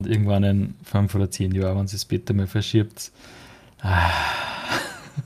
[0.01, 3.13] Und irgendwann in fünf oder zehn Jahren, wenn sie das Bett einmal verschiebt,
[3.81, 4.11] ah,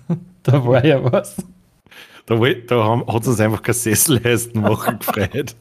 [0.43, 1.37] da war ja was.
[2.27, 5.57] Da, da hat uns einfach kein Sesselleisten machen gefreut.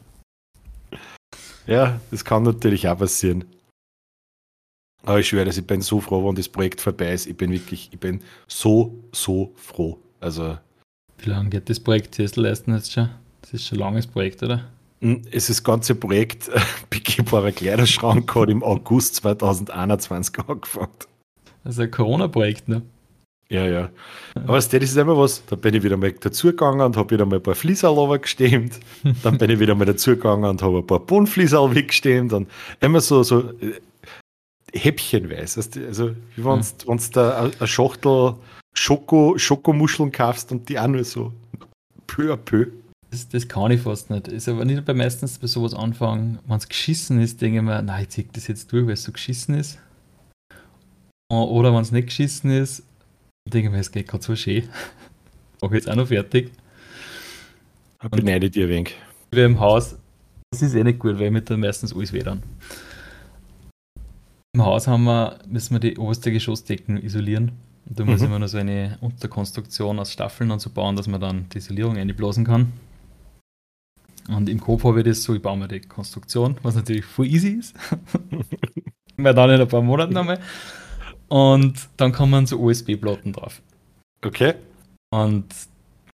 [1.66, 3.44] Ja, das kann natürlich auch passieren.
[5.04, 7.26] Aber ich schwöre, ich bin so froh, wenn das Projekt vorbei ist.
[7.26, 9.98] Ich bin wirklich, ich bin so, so froh.
[10.20, 10.58] Also,
[11.18, 13.08] Wie lange geht das Projekt Tesla leisten jetzt schon?
[13.42, 14.64] Das ist schon ein langes Projekt, oder?
[15.00, 20.88] mh, es ist das ganze Projekt äh, begehbarer Kleiderschrank hat im August 2021 angefangen.
[21.64, 22.82] Also ein Corona-Projekt, ne?
[23.50, 23.90] Ja, ja.
[24.34, 27.36] Aber das ist immer was, da bin ich wieder mal dazugegangen und habe wieder mal
[27.36, 28.78] ein paar Flieserl gestemmt.
[29.22, 32.48] Dann bin ich wieder mal dazugegangen und habe ein paar Bonflieserl weggestemmt und
[32.80, 33.80] immer so, so äh,
[34.74, 35.60] häppchenweise.
[35.86, 38.34] Also, wie wenn du da eine Schachtel
[38.74, 41.32] Schoko, Schokomuscheln kaufst und die auch nur so
[42.06, 42.66] peu à peu.
[43.10, 44.28] Das, das kann ich fast nicht.
[44.28, 47.80] Ist aber nicht bei meistens bei sowas anfangen, wenn es geschissen ist, denke ich mir,
[47.82, 49.78] nein, ich zieh das jetzt durch, weil es so geschissen ist.
[51.32, 52.82] O- Oder wenn es nicht geschissen ist,
[53.48, 54.68] denke ich mir, es geht gerade so schön.
[55.62, 56.52] Mach jetzt auch noch fertig.
[58.02, 58.94] Ich beneide dir ein wenig.
[59.32, 59.96] Wir im Haus,
[60.52, 62.42] das ist eh nicht gut, weil wir da meistens alles wedern.
[64.54, 67.52] Im Haus haben wir, müssen wir die oberste Geschossdecken isolieren.
[67.88, 68.26] Und da muss Mhm.
[68.26, 71.58] ich mir noch so eine Unterkonstruktion aus Staffeln und so bauen, dass man dann die
[71.58, 72.72] Isolierung einblasen kann.
[74.28, 77.26] Und im Kopf habe ich das so, ich baue mir die Konstruktion, was natürlich voll
[77.26, 77.74] easy ist.
[79.16, 80.38] Weil dann in ein paar Monaten einmal.
[81.28, 83.60] Und dann kommen so USB-Platten drauf.
[84.24, 84.54] Okay?
[85.10, 85.46] Und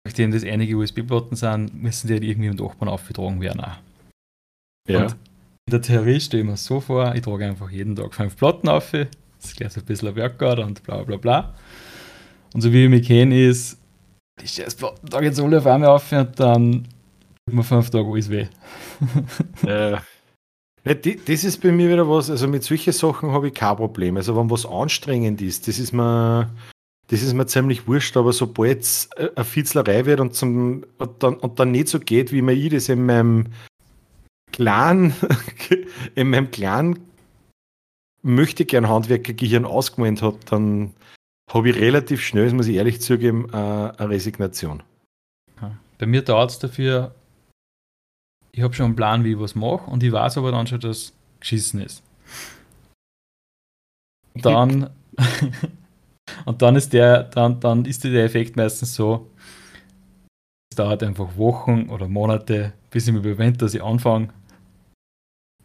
[0.05, 3.61] nachdem das einige USB-Platten sind, müssen die halt irgendwie im Dachboden aufgetragen werden.
[3.61, 3.77] Auch.
[4.87, 5.03] Ja.
[5.03, 5.11] Und
[5.67, 8.67] in der Theorie stelle ich mir so vor, ich trage einfach jeden Tag fünf Platten
[8.67, 9.07] auf, das
[9.43, 11.53] ist gleich so ein bisschen ein Workout und bla bla bla.
[12.53, 13.77] Und so wie ich mich kenne, ist,
[14.41, 16.87] die Scheißplatten trage jetzt alle auf einmal auf und dann
[17.45, 18.47] tut mir fünf Tage alles weh.
[20.83, 23.75] Ja, die, das ist bei mir wieder was, also mit solchen Sachen habe ich kein
[23.75, 24.17] Problem.
[24.17, 26.49] Also wenn was anstrengend ist, das ist mir,
[27.07, 31.35] das ist mir ziemlich wurscht, aber sobald es eine Fitzlerei wird und, zum, und, dann,
[31.35, 33.47] und dann nicht so geht, wie mir ich das in meinem
[34.51, 35.13] kleinen,
[36.15, 36.99] in meinem kleinen
[38.23, 40.93] möchte gern Handwerkergehirn ausgemalt habe, dann
[41.51, 44.81] habe ich relativ schnell, das muss ich ehrlich zugeben, äh, eine Resignation.
[45.99, 47.13] Bei mir dauert es dafür,
[48.51, 50.79] ich habe schon einen Plan, wie ich was mache und ich weiß aber dann schon,
[50.79, 52.03] dass geschissen ist.
[54.33, 54.89] Und dann,
[56.45, 59.29] und dann ist der, dann, dann ist der Effekt meistens so,
[60.71, 64.29] es dauert einfach Wochen oder Monate, bis ich mich bewende, dass ich anfange.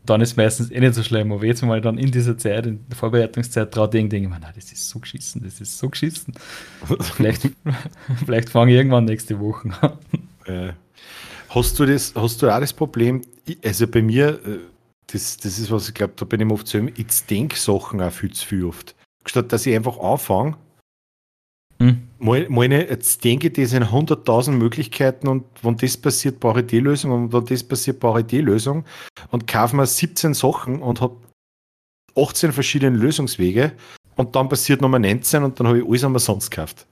[0.04, 2.86] Dann ist meistens eh nicht so schlimm, aber jetzt mal dann in dieser Zeit, in
[2.88, 6.34] der Vorbereitungszeit, traut denke ich mir, nein, das ist so geschissen, das ist so geschissen.
[7.00, 7.48] vielleicht,
[8.24, 9.98] vielleicht fange ich irgendwann nächste Woche an.
[10.46, 10.72] Äh,
[11.56, 13.22] hast du das, hast du auch das Problem,
[13.64, 14.58] also bei mir, äh,
[15.08, 18.12] das, das ist was ich glaube, da bin ich oft so, ich denke Sachen auch
[18.12, 18.94] viel zu viel oft.
[19.24, 20.56] Statt dass ich einfach anfange,
[21.78, 22.08] Hm?
[22.18, 26.80] meine, jetzt denke ich das in 100.000 Möglichkeiten und wenn das passiert, brauche ich die
[26.80, 28.84] Lösung und wenn das passiert, brauche ich die Lösung
[29.30, 31.16] und kaufe mir 17 Sachen und habe
[32.16, 33.72] 18 verschiedene Lösungswege
[34.14, 36.86] und dann passiert Nummer 19 und dann habe ich alles umsonst gekauft.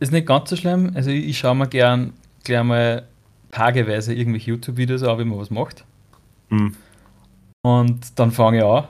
[0.00, 0.90] Ist nicht ganz so schlimm.
[0.94, 3.06] Also ich, ich schaue mir gern gleich mal
[3.54, 5.84] tageweise irgendwelche YouTube-Videos an, wie man was macht.
[6.48, 6.74] Hm.
[7.64, 8.88] Und dann fange ich an.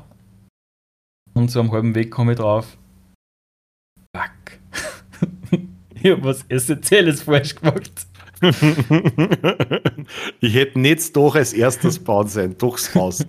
[1.34, 2.76] Und so am halben Weg komme ich drauf.
[4.16, 4.30] Fuck.
[5.94, 8.06] ich habe was Essentielles falsch gemacht.
[10.40, 13.26] ich hätte nicht doch als erstes bauen sein, durchs Haus.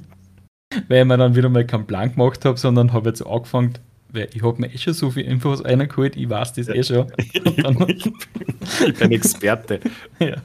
[0.87, 3.77] Weil ich mir dann wieder mal keinen Plan gemacht habe, sondern habe jetzt angefangen,
[4.09, 7.11] weil ich habe mir eh schon so viel Infos reingeholt, ich weiß das eh schon.
[7.17, 7.33] Ich,
[8.87, 9.79] ich bin Experte.
[10.19, 10.35] ja.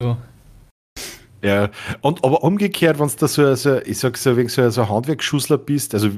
[0.00, 0.16] So.
[1.42, 1.70] Ja,
[2.02, 5.56] und aber umgekehrt, wenn du so, so, ich sag so, wegen so, so ein Handwerksschusser
[5.58, 6.10] bist, also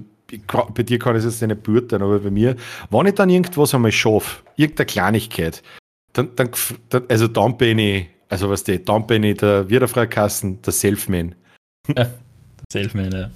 [0.46, 2.56] kann- bei dir kann ich es jetzt nicht beurteilen, aber bei mir,
[2.90, 5.62] wenn ich dann irgendwas einmal schaffe, irgendeine Kleinigkeit,
[6.14, 6.50] dann, dann,
[7.08, 11.34] also dann bin ich, also was du, dann bin ich der Wiederfreikassen, der Selfman.
[12.72, 13.30] Selfman, ja.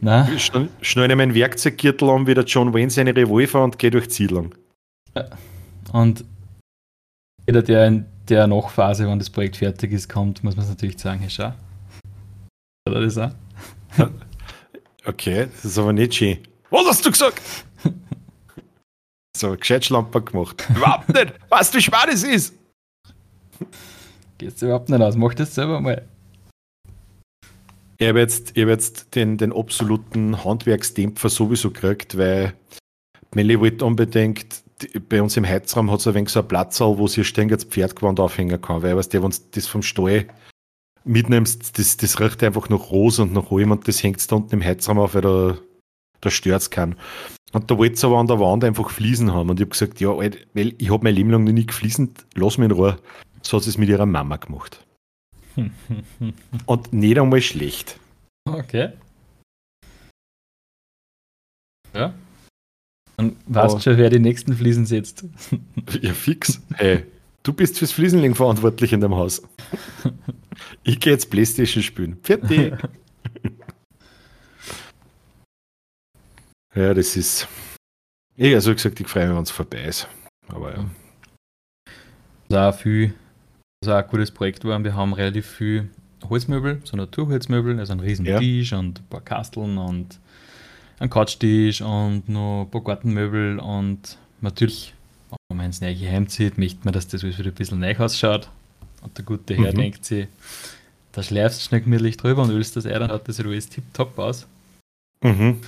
[0.00, 4.08] Na, Schn- Schnell mein Werkzeuggürtel an wie der John Wayne seine Revolver und gehe durch
[4.08, 4.54] die Siedlung.
[5.92, 6.24] und
[7.46, 10.98] jeder, der in der Nachphase, wenn das Projekt fertig ist, kommt, muss man es natürlich
[10.98, 11.52] sagen, hey, schau.
[12.88, 13.30] Oder das auch?
[15.06, 16.38] Okay, das ist aber nicht schön.
[16.70, 17.40] Was hast du gesagt?
[19.36, 20.68] So, gescheit Schlamper gemacht.
[20.76, 21.32] Überhaupt nicht.
[21.48, 22.52] Weißt du, wie schwer das ist?
[24.36, 25.16] Geht's überhaupt nicht aus.
[25.16, 26.06] Mach das selber mal.
[27.96, 32.54] Ich habe jetzt, ich hab jetzt den, den absoluten Handwerksdämpfer sowieso gekriegt, weil
[33.34, 34.62] Melli wollte unbedingt,
[35.08, 37.64] bei uns im Heizraum hat es ein wenig so ein Platzal, wo sie ständig das
[37.64, 40.26] Pferdgewand aufhängen kann, weil weißt du, wenn du das vom Stall
[41.04, 44.54] mitnimmst, das, das riecht einfach nach Rose und nach allem und das hängt da unten
[44.54, 45.58] im Heizraum auf, weil da,
[46.20, 46.96] da stört es keinen.
[47.52, 50.00] Und da wollte sie aber an der Wand einfach Fliesen haben und ich habe gesagt,
[50.00, 52.98] ja, Alter, weil ich habe mein Leben lang noch nie gefliesen, lass mich in Ruhe.
[53.42, 54.84] So hat sie es mit ihrer Mama gemacht.
[56.66, 57.98] Und nicht einmal schlecht.
[58.48, 58.92] Okay.
[61.94, 62.14] Ja.
[63.20, 65.24] Und weißt Aber- schon, wer die nächsten Fliesen setzt.
[66.02, 66.60] Ja, fix.
[66.74, 67.04] Hey,
[67.42, 69.42] du bist fürs Fliesenling verantwortlich in dem Haus.
[70.82, 72.18] Ich gehe jetzt Playstation spielen.
[72.22, 72.74] Fertig.
[76.74, 77.48] ja, das ist.
[78.36, 80.06] Ich also gesagt, ich freue mich, wenn es vorbei ist.
[80.48, 80.84] Aber ja.
[82.48, 83.14] Das auch viel,
[83.80, 84.82] das auch ein gutes Projekt war.
[84.82, 85.88] Wir haben relativ viel
[86.28, 88.38] Holzmöbel, so Naturholzmöbel, also einen riesen Ja.
[88.38, 90.18] Tisch und ein paar Kasteln und
[91.00, 94.94] einen Couchtisch und noch ein paar Gartenmöbel und natürlich,
[95.48, 97.96] wenn man ins neue Heim zieht, möchte man, dass das alles wieder ein bisschen neu
[97.98, 98.48] ausschaut.
[99.02, 99.78] Und der gute Herr Mhm.
[99.78, 100.28] denkt sich,
[101.12, 104.18] da schleifst du schnell gemütlich drüber und ölst das ein, dann hat das alles tipptopp
[104.18, 104.46] aus.
[105.24, 105.60] Mhm.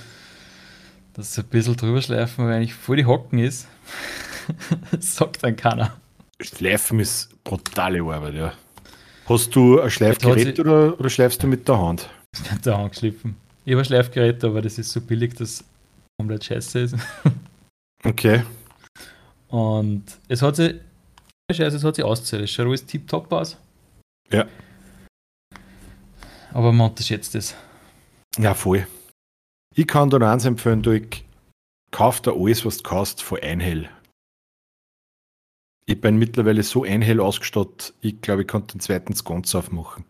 [1.15, 3.67] Dass ein bisschen drüber schleifen, weil eigentlich voll die Hocken ist,
[4.99, 5.95] sagt dann keiner.
[6.41, 8.53] Schleifen ist brutale Arbeit, ja.
[9.25, 12.09] Hast du ein Schleifgerät oder, oder schleifst du mit der Hand?
[12.33, 13.35] Das wird da angeschliffen.
[13.65, 15.63] Ich habe ein Schleifgerät, aber das ist so billig, dass
[16.17, 16.95] komplett scheiße ist.
[18.05, 18.43] Okay.
[19.47, 20.75] Und es hat sich,
[21.49, 22.43] scheiße, es hat sich ausgezahlt.
[22.43, 23.57] Es schaut alles tipptopp aus.
[24.29, 24.45] Ja.
[26.51, 27.55] Aber man unterschätzt es.
[28.37, 28.85] Ja, voll.
[29.73, 31.23] Ich kann dir noch eins empfehlen, du, ich
[31.91, 33.89] kauf dir alles, was du kaufst, von Einhell.
[35.85, 40.05] Ich bin mittlerweile so einhell ausgestattet, ich glaube, ich kann den zweiten Sconce aufmachen.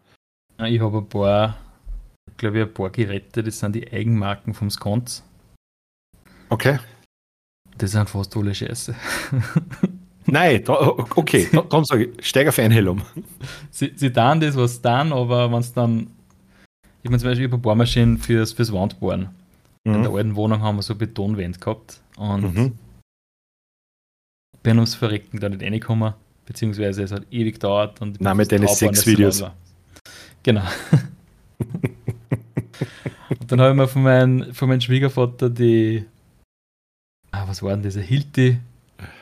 [0.66, 1.58] Ich habe ein paar,
[2.38, 5.24] glaube ich, ein paar Geräte, das sind die Eigenmarken vom Sconce.
[6.50, 6.80] Okay.
[7.78, 8.96] Das sind fast alle Scheiße.
[10.26, 10.74] Nein, da,
[11.16, 13.02] okay, darum sage ich, steig auf Einhell um.
[13.72, 16.08] Sie, sie tun das, was sie tun, aber wenn es dann.
[17.02, 19.30] Ich meine zum Beispiel, ich habe eine Bohrmaschine fürs, fürs Wandbohren.
[19.84, 19.96] Mhm.
[19.96, 22.72] In der alten Wohnung haben wir so Betonwände gehabt und mhm.
[24.62, 26.14] bin ums Verrecken da nicht reingekommen,
[26.46, 28.02] beziehungsweise es hat ewig gedauert.
[28.02, 29.44] Und Nein, mit deinen sechs Videos.
[30.44, 30.64] Genau.
[33.58, 36.06] dann habe ich mir von, mein, von meinem Schwiegervater die,
[37.32, 38.60] ah, was war denn diese Hilti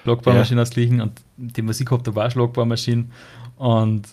[0.04, 0.63] Schlagbohrmaschine ja.
[0.63, 3.06] ausliegen und die Musik gehabt, da war Schlagbohrmaschine
[3.58, 4.08] und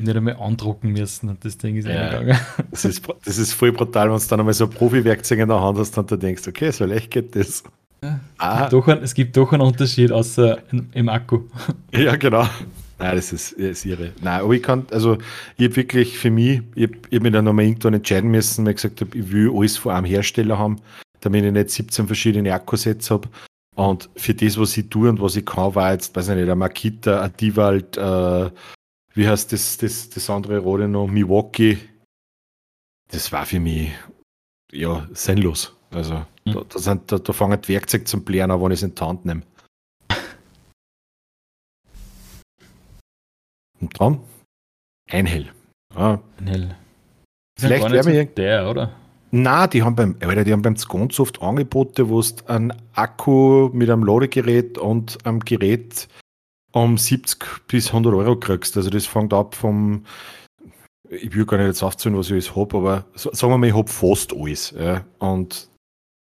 [0.00, 2.08] nicht einmal andrucken müssen und das Ding ist ja.
[2.08, 2.40] eingegangen.
[2.70, 5.60] Das ist, das ist voll brutal, wenn du dann einmal so ein Profi-Werkzeug in der
[5.60, 7.64] Hand hast und du denkst, okay, so leicht geht das.
[8.02, 8.64] Ja, ah.
[8.66, 10.58] es, gibt ein, es, gibt doch einen Unterschied außer
[10.92, 11.40] im Akku.
[11.92, 12.46] Ja, genau.
[12.98, 14.12] Nein, das ist, ist irre.
[14.20, 15.18] Nein, aber ich kann, also
[15.56, 18.72] ich habe wirklich für mich, ich habe hab mich dann nochmal irgendwann entscheiden müssen, weil
[18.72, 20.80] ich gesagt habe, ich will alles von einem Hersteller haben,
[21.20, 23.28] damit ich nicht 17 verschiedene Akkusets habe.
[23.76, 26.48] Und für das, was ich tue und was ich kann, war jetzt, weiß ich nicht,
[26.48, 28.50] ein Makita, ein Diwalt, äh,
[29.14, 31.78] wie heißt das, das, das andere Rode noch, Milwaukee.
[33.12, 33.92] Das war für mich,
[34.72, 35.76] ja, sinnlos.
[35.90, 36.52] Also, mhm.
[36.52, 38.96] da, da, sind, da, da fangen die Werkzeuge zum Blären an, wenn ich es in
[38.96, 39.42] die Hand nehme.
[43.80, 44.20] Und dann
[45.10, 45.50] Einhell.
[45.96, 46.20] Ja.
[46.38, 46.76] Einhell.
[47.58, 48.92] Vielleicht wäre mir der, oder?
[49.30, 53.90] Na, die haben beim, Alter, die haben beim Sconsoft Angebote, wo du einen Akku mit
[53.90, 56.08] einem Ladegerät und einem Gerät
[56.72, 58.76] um 70 bis 100 Euro kriegst.
[58.76, 60.04] Also das fängt ab vom,
[61.10, 63.74] ich will gar nicht jetzt aufzählen, was ich alles habe, aber sagen wir mal, ich
[63.74, 64.74] habe fast alles.
[64.78, 65.04] Ja.
[65.18, 65.68] Und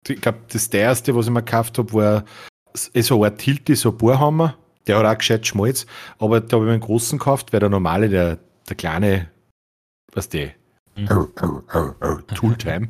[0.09, 2.25] ich glaube, das teuerste, was ich mir gekauft habe, war
[2.75, 4.57] so ein Tilti, so ein Bohrhammer.
[4.87, 5.87] Der hat auch gescheit Schmalz,
[6.18, 9.29] aber da habe ich mir einen großen gekauft, weil der normale, der, der kleine,
[10.12, 10.53] was der,
[10.96, 11.09] Mhm.
[12.35, 12.88] Tooltime.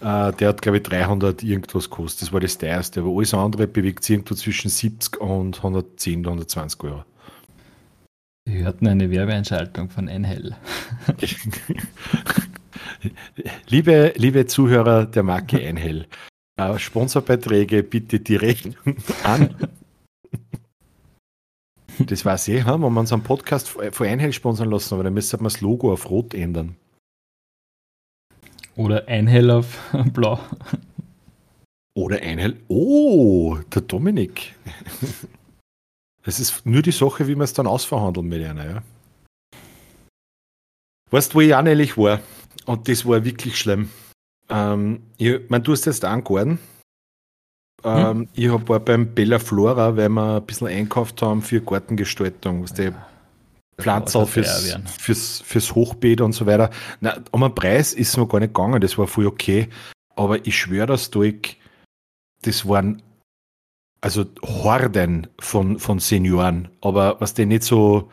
[0.00, 2.22] Äh, der hat, glaube ich, 300 irgendwas gekostet.
[2.22, 3.00] Das war das teuerste.
[3.00, 7.04] Aber alles andere bewegt sich irgendwo zwischen 70 und 110, 120 Euro.
[8.46, 10.56] Wir hatten eine Werbeeinschaltung von Enhell.
[13.68, 16.06] liebe, liebe Zuhörer der Marke Enhell,
[16.56, 18.76] äh, Sponsorbeiträge bitte direkt
[19.24, 19.54] an.
[22.06, 25.36] Das weiß ich, wenn wir uns einen Podcast von Einhell sponsern lassen, aber dann müsste
[25.38, 26.76] man das Logo auf Rot ändern.
[28.76, 30.38] Oder ein Hell auf Blau.
[31.94, 32.56] Oder ein Hell.
[32.68, 34.54] Oh, der Dominik.
[36.22, 38.82] Es ist nur die Sache, wie wir es dann ausverhandeln mit einer, ja.
[41.10, 42.20] Weißt du, wo ich auch ehrlich war?
[42.66, 43.90] Und das war wirklich schlimm.
[44.48, 46.58] Ähm, ich meine, du hast jetzt Garten.
[47.84, 48.28] Ähm, hm?
[48.34, 52.62] Ich war beim Bella Flora, weil wir ein bisschen einkauft haben für Gartengestaltung.
[52.62, 52.92] Was die
[53.78, 56.70] Pflanzen fürs, fürs, fürs Hochbeet und so weiter.
[57.00, 59.68] Na, um einen Preis ist es noch gar nicht gegangen, das war voll okay.
[60.16, 61.58] Aber ich schwöre das durch,
[62.42, 63.02] das waren
[64.00, 66.68] also Horden von, von Senioren.
[66.80, 68.10] Aber was denn nicht so,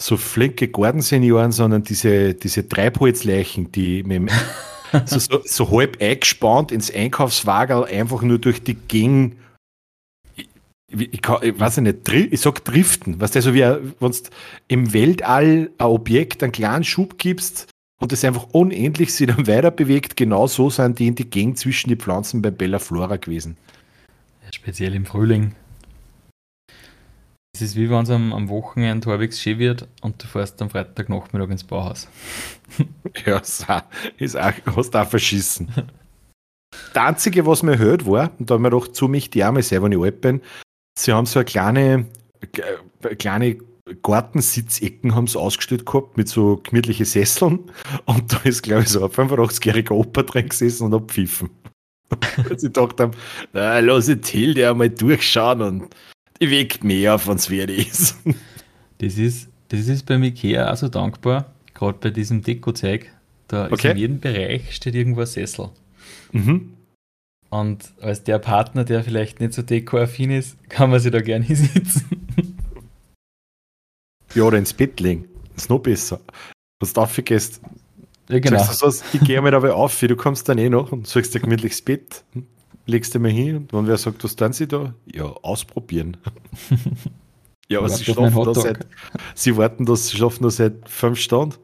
[0.00, 4.30] so flinke Gartensenioren, sondern diese, diese Treibholzleichen, die mit
[5.06, 9.36] so, so, so, halb eingespannt ins Einkaufswagen einfach nur durch die Gegend
[10.88, 14.10] ich, kann, ich weiß nicht, ich sag driften, weißt du, so wie wenn du
[14.68, 17.68] im Weltall ein Objekt einen kleinen Schub gibst
[18.00, 21.58] und es einfach unendlich sich dann weiter bewegt, genau so sind die in die Gegend
[21.58, 23.56] zwischen die Pflanzen bei Bella Flora gewesen.
[24.52, 25.54] Speziell im Frühling.
[27.56, 30.68] Es ist wie wenn es am, am Wochenende halbwegs schön wird und du fährst am
[30.68, 32.06] Freitagnachmittag ins Bauhaus.
[33.24, 33.38] ja,
[34.18, 35.72] ist auch, hast auch verschissen.
[36.92, 39.62] Das Einzige, was mir hört, war, und da haben wir doch zu mich die Arme
[39.62, 40.42] selber, wenn ich alt bin,
[40.98, 42.06] Sie haben so eine kleine,
[43.16, 43.56] kleine
[44.02, 47.70] Gartensitzecken haben sie ausgestellt gehabt mit so gemütlichen Sesseln
[48.04, 51.48] und da ist, glaube ich, so ein 85-jähriger Opa drin gesessen und abpfiffen.
[52.36, 53.12] Weil sie gedacht haben,
[53.54, 55.94] na, lass ich Hilde einmal durchschauen und
[56.40, 58.16] die weckt mehr auf, wenn es wieder ist.
[58.98, 63.10] Das ist, das ist beim Ikea auch so dankbar, gerade bei diesem Deko-Zeug.
[63.48, 63.74] Da okay.
[63.74, 65.70] ist in jedem Bereich steht irgendwo ein Sessel.
[66.32, 66.72] Mhm.
[67.48, 71.44] Und als der Partner, der vielleicht nicht so dekoaffin ist, kann man sich da gerne
[71.46, 72.04] hinsitzen.
[74.34, 75.28] Ja, oder ins Bett legen.
[75.56, 76.20] ist noch besser.
[76.80, 77.60] Was du aufgehst.
[78.28, 78.62] Ja, genau.
[78.62, 81.40] Sagst du, ich gehe mal dabei auf, du kommst dann eh noch und suchst dir
[81.40, 82.24] gemütliches Bett,
[82.86, 84.94] legst dir mal hin und wenn wer sagt, was tun sie da?
[85.12, 86.16] Ja, ausprobieren.
[87.68, 88.86] ja, aber sie schlafen da seit,
[89.34, 91.56] sie warten da, sie schlafen da seit fünf Stunden.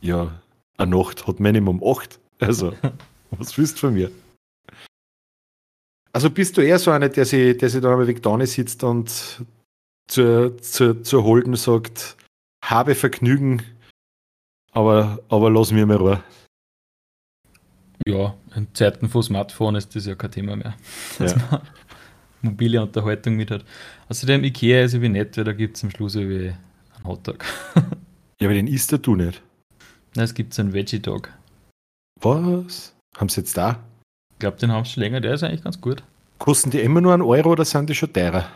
[0.00, 0.40] Ja,
[0.76, 2.20] eine Nacht hat Minimum acht.
[2.38, 2.72] Also,
[3.30, 4.10] was willst du von mir?
[6.12, 8.82] Also bist du eher so einer, der sich, der sich dann einmal weg da sitzt
[8.82, 9.44] und
[10.08, 12.16] zur, zur, zur Holden sagt,
[12.64, 13.62] habe Vergnügen,
[14.72, 16.22] aber, aber lass mir mal Ruhe.
[18.06, 20.74] Ja, in Zeiten von Smartphone ist das ja kein Thema mehr.
[21.18, 21.38] Dass Ja.
[21.50, 21.60] man
[22.42, 23.64] mobile Unterhaltung mit hat.
[24.08, 26.54] Außerdem Ikea ist irgendwie nett, weil da gibt es am Schluss irgendwie
[26.96, 27.44] einen Hotdog.
[28.40, 29.42] Ja, aber den isst du nicht.
[30.14, 31.28] Na, es gibt so einen Veggie-Dog.
[32.20, 32.94] Was?
[33.16, 33.80] Haben sie jetzt da?
[34.34, 36.04] Ich glaube, den haben sie schon länger, der ist eigentlich ganz gut.
[36.38, 38.48] Kosten die immer nur einen Euro oder sind die schon teurer?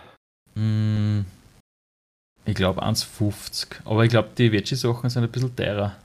[0.55, 1.23] Mm,
[2.45, 3.67] ich glaube 1,50.
[3.85, 5.97] Aber ich glaube, die Veggie-Sachen sind ein bisschen teurer.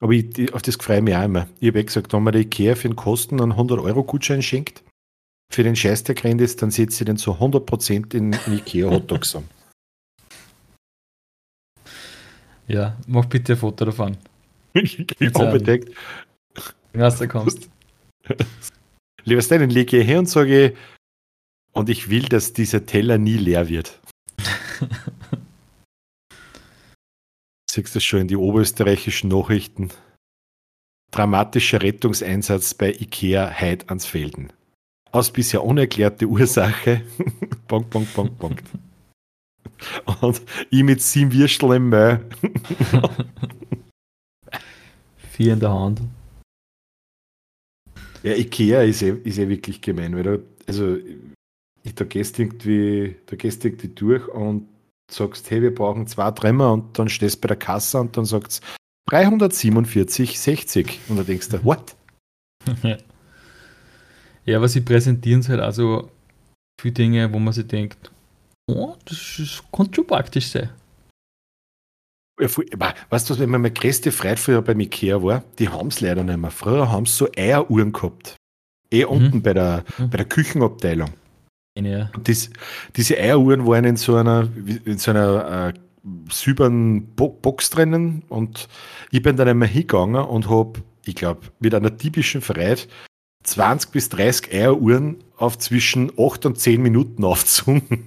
[0.00, 1.48] Aber ich, auf das freue ich mich auch immer.
[1.60, 4.82] Ich habe eh gesagt, wenn man der Ikea für den Kosten einen 100-Euro-Gutschein schenkt,
[5.52, 9.36] für den Scheiß, der gerannt ist, dann setzt sie den zu 100% in, in Ikea-Hotdogs
[9.36, 9.44] an.
[12.66, 14.16] Ja, mach bitte ein Foto davon.
[14.72, 14.98] ich
[15.34, 15.90] unbedingt.
[16.94, 17.68] Was da kommst.
[19.24, 20.74] Lieber Stan, dann lege ich her und sage,
[21.72, 24.00] und ich will, dass dieser Teller nie leer wird.
[27.74, 29.88] Siehst du schon in die oberösterreichischen Nachrichten?
[31.10, 34.52] Dramatischer Rettungseinsatz bei Ikea Heid ans Felden.
[35.10, 37.02] Aus bisher unerklärte Ursache.
[37.66, 38.62] bonk, bonk, bonk, bonk.
[40.20, 42.24] Und ich mit sieben Würstel im Müll.
[45.32, 46.00] Vier in der Hand.
[48.22, 50.96] Ja, Ikea ist eh, ist eh wirklich gemein, weil da, also
[51.82, 54.68] ich, da gehst irgendwie, da gehst du irgendwie durch und
[55.14, 58.24] sagst, hey, wir brauchen zwei Tremmer und dann stehst du bei der Kasse und dann
[58.24, 58.62] sagst
[59.10, 61.94] 347,60 und dann denkst du, what?
[64.44, 66.10] ja, aber sie präsentieren es halt also
[66.80, 68.10] für Dinge, wo man sich denkt,
[68.70, 70.70] oh, das, ist, könnte schon praktisch sein.
[72.38, 75.44] Weißt du, wenn meine größte Freude früher beim Ikea war?
[75.58, 76.50] Die haben es leider nicht mehr.
[76.50, 78.36] Früher haben sie so Eieruhren gehabt.
[78.90, 80.10] Eh unten bei der, Mhm.
[80.10, 81.10] bei der Küchenabteilung.
[81.76, 82.10] Ja.
[82.22, 82.50] Das,
[82.96, 84.48] diese Eieruhren waren in so einer,
[84.84, 85.72] in so einer äh,
[86.30, 88.68] silbernen Bo Box drinnen und
[89.10, 92.82] ich bin dann einmal hingegangen und habe, ich glaube, mit einer typischen Freude
[93.42, 97.82] 20 bis 30 Eieruhren auf zwischen 8 und 10 Minuten aufgezogen.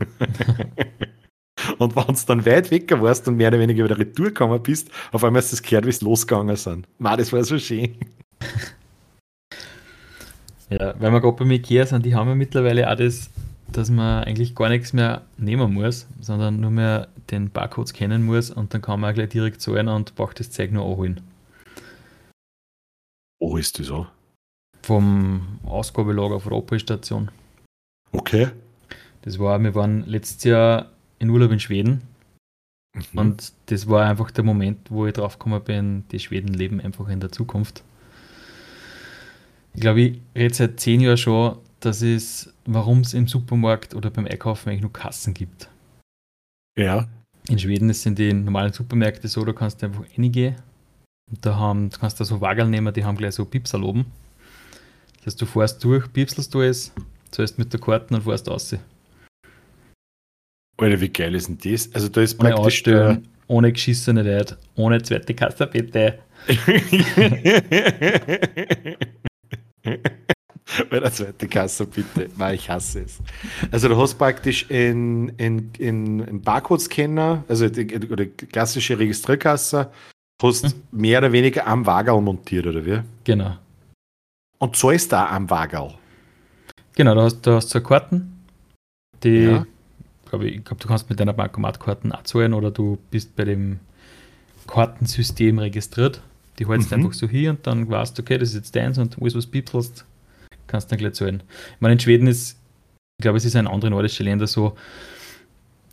[1.77, 4.89] und wenn du dann weit weg warst und mehr oder weniger wieder retour gekommen bist,
[5.11, 6.87] auf einmal ist das gehört, wie es losgegangen sind.
[6.97, 7.97] Man, das war so schön.
[10.69, 13.29] Ja, weil wir gerade beim Ikea sind, die haben ja mittlerweile auch das,
[13.71, 18.49] dass man eigentlich gar nichts mehr nehmen muss, sondern nur mehr den Barcode scannen muss
[18.49, 21.21] und dann kann man auch gleich direkt zahlen und braucht das Zeug nur anholen.
[23.39, 24.07] Oh, ist das so?
[24.83, 27.29] Vom Ausgabelager von der Opel-Station.
[28.11, 28.49] Okay.
[29.21, 32.01] Das war, wir waren letztes Jahr in Urlaub in Schweden
[32.97, 33.19] Mhm.
[33.19, 37.07] und das war einfach der Moment, wo ich drauf gekommen bin, die Schweden leben einfach
[37.09, 37.83] in der Zukunft.
[39.73, 41.57] Ich glaube, ich rede seit zehn Jahren schon,
[41.87, 45.69] dass es, warum es im Supermarkt oder beim Einkaufen eigentlich nur Kassen gibt.
[46.77, 47.07] ja.
[47.49, 50.57] In Schweden sind die normalen Supermärkte so, da kannst du einfach reingehen
[51.31, 54.05] und da haben, du kannst da so Wagel nehmen, die haben gleich so Piepsal oben.
[55.15, 56.91] Das heißt, du fährst durch, piepselst du es,
[57.31, 58.75] zahlst mit der Karte und fährst raus.
[60.75, 61.89] Alter, wie geil ist denn das?
[61.95, 66.19] Also da ist Ohne praktisch der, ohne geschissene Leute, ohne zweite Kasse bitte.
[70.89, 72.29] Bei der zweiten Kasse, bitte.
[72.37, 73.19] Nein, ich hasse es.
[73.71, 79.89] Also, du hast praktisch in, in, in, in Barcode-Scanner, also die, oder klassische Registrierkasse,
[80.43, 80.73] hast Hm.
[80.91, 82.99] mehr oder weniger am Wagel montiert, oder wie?
[83.23, 83.57] Genau.
[84.59, 85.93] Und zahlst da am Wagel.
[86.95, 88.43] Genau, da hast du hast so Karten,
[89.23, 89.65] die, Ja.
[90.29, 93.45] glaub ich, ich glaube, du kannst mit deiner Bankomatkarten auch zahlen oder du bist bei
[93.45, 93.79] dem
[94.67, 96.21] Kartensystem registriert.
[96.59, 97.05] Die hältst du Mhm.
[97.05, 99.45] einfach so hier und dann weißt du, okay, das ist jetzt deins und alles, was
[99.45, 99.51] du
[100.67, 101.43] kannst du dann gleich zahlen.
[101.75, 102.57] Ich meine, in Schweden ist,
[103.19, 104.75] ich glaube, es ist in anderen nordischen Ländern so,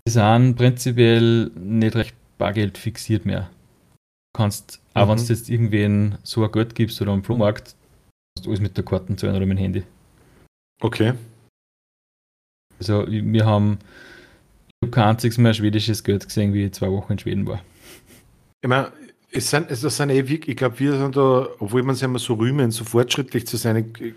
[0.06, 3.50] die sind prinzipiell nicht recht Bargeld fixiert mehr.
[4.34, 5.10] Du kannst, auch Mhm.
[5.10, 7.74] wenn du jetzt irgendwen so ein Geld gibst oder am Flohmarkt,
[8.36, 9.82] kannst du alles mit der Karte zahlen oder mit dem Handy.
[10.82, 11.14] Okay.
[12.78, 13.78] Also wir haben
[14.82, 17.62] ich hab kein einziges Mal schwedisches Geld gesehen, wie ich zwei Wochen in Schweden war.
[18.60, 18.92] Ich meine,
[19.30, 22.04] es sind, es das sind eh, wirklich- ich glaube, wir sind da, obwohl man sich
[22.04, 23.92] immer so rühmen, so fortschrittlich zu sein.
[23.98, 24.14] Ich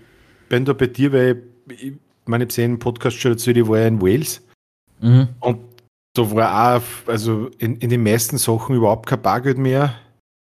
[0.49, 1.93] bin da bei dir, weil ich
[2.25, 4.41] meine, ich habe einen Podcast schon erzählt, ich war ja in Wales.
[5.01, 5.27] Mhm.
[5.39, 5.59] Und
[6.13, 9.93] da war auch, also in, in den meisten Sachen überhaupt kein Bargeld mehr.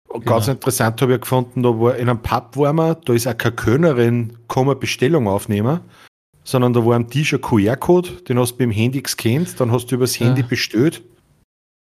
[0.10, 0.36] Und Genau.
[0.36, 3.38] Ganz interessant habe ich gefunden, da war in einem Pub war man, da ist auch
[3.38, 5.82] keine Kellnerin, kann man Bestellung aufnehmen,
[6.44, 9.88] sondern da war am Tisch ein QR-Code, den hast du dem Handy gescannt, dann hast
[9.88, 10.48] du übers Handy Ja.
[10.48, 11.02] bestellt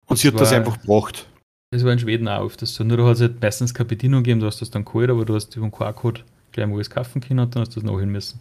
[0.09, 1.27] und sie Das hat das war- einfach gebracht.
[1.73, 2.83] Das war in Schweden auch öfters so.
[2.83, 5.35] Nur hat es halt meistens keine Bedienung gegeben, du hast das dann geholt, aber du
[5.37, 6.23] hast über den QR-Code
[6.53, 8.41] gleich mal alles kaufen können und dann hast du das nachholen müssen.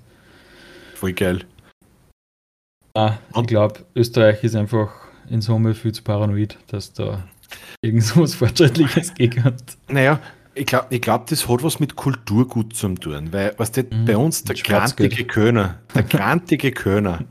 [0.95, 1.45] Voll geil.
[2.93, 4.89] Ah, ich glaube, Österreich ist einfach
[5.29, 7.23] in Summe viel zu paranoid, dass da
[7.81, 9.75] irgend so was Fortschrittliches könnte.
[9.87, 10.19] Naja,
[10.55, 14.05] ich glaube, ich glaub, das hat was mit Kulturgut zu tun, weil was der, mhm,
[14.05, 17.23] bei uns der grantige Könner, der grantige Könner,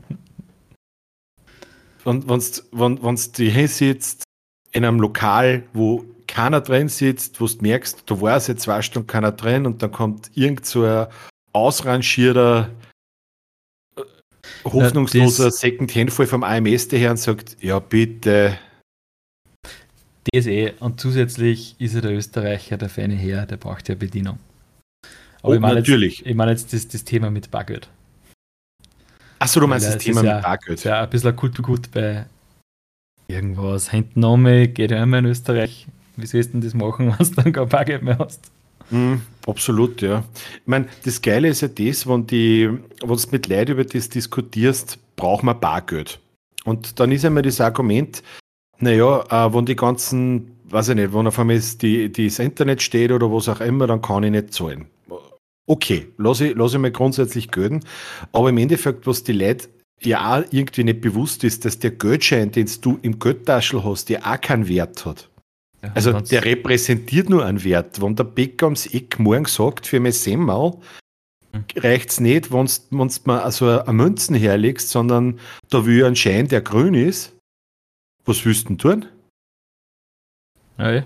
[2.03, 4.23] wenn du die hinsitzt
[4.71, 9.07] in einem Lokal, wo keiner drin sitzt, wo du merkst, da war seit zwei Stunden
[9.07, 11.07] keiner drin und dann kommt irgend so ein
[11.51, 12.69] ausrangierter,
[13.97, 14.03] äh,
[14.63, 18.57] hoffnungsloser Second-Hand-Fall vom AMS daher und sagt, ja bitte.
[20.33, 24.37] DSE und zusätzlich ist er der Österreicher, der feine Herr, der braucht ja Bedienung.
[25.41, 26.19] Aber oh, ich meine natürlich.
[26.19, 27.89] Jetzt, ich meine jetzt das, das Thema mit Bargeld.
[29.39, 30.83] Achso, du meinst das, das Thema mit Bargeld.
[30.83, 32.25] Ja, ein bisschen Kulturgut bei
[33.27, 33.91] irgendwas.
[33.91, 35.87] Um geht ja immer in Österreich.
[36.21, 38.51] Wie sollst du denn das machen, wenn du dann kein Bargeld mehr hast?
[38.91, 39.15] Mm,
[39.45, 40.23] absolut, ja.
[40.55, 42.69] Ich meine, das Geile ist ja das, wenn, die,
[43.01, 46.19] wenn du mit Leuten über das diskutierst, braucht man Bargeld.
[46.65, 48.23] Und dann ist einmal das Argument,
[48.79, 53.11] naja, äh, wenn die ganzen, weiß ich nicht, wenn auf einmal die, das Internet steht
[53.11, 54.85] oder was auch immer, dann kann ich nicht zahlen.
[55.67, 57.81] Okay, lasse ich, lass ich mal grundsätzlich gelten.
[58.31, 59.67] Aber im Endeffekt, was die Leute
[60.01, 64.19] ja auch irgendwie nicht bewusst ist, dass der Geldschein, den du im Geldtaschel hast, ja
[64.23, 65.28] auch keinen Wert hat.
[65.81, 68.01] Ja, also der repräsentiert nur einen Wert.
[68.01, 70.73] Wenn der Bäcker ums Eck morgen sagt, für mein Semmel
[71.53, 71.63] hm.
[71.77, 76.15] reicht es nicht, wenn du mal also eine Münzen herlegst, sondern da will ich einen
[76.15, 77.33] Schein, der grün ist.
[78.25, 79.05] Was willst du denn tun?
[80.77, 81.03] Ja,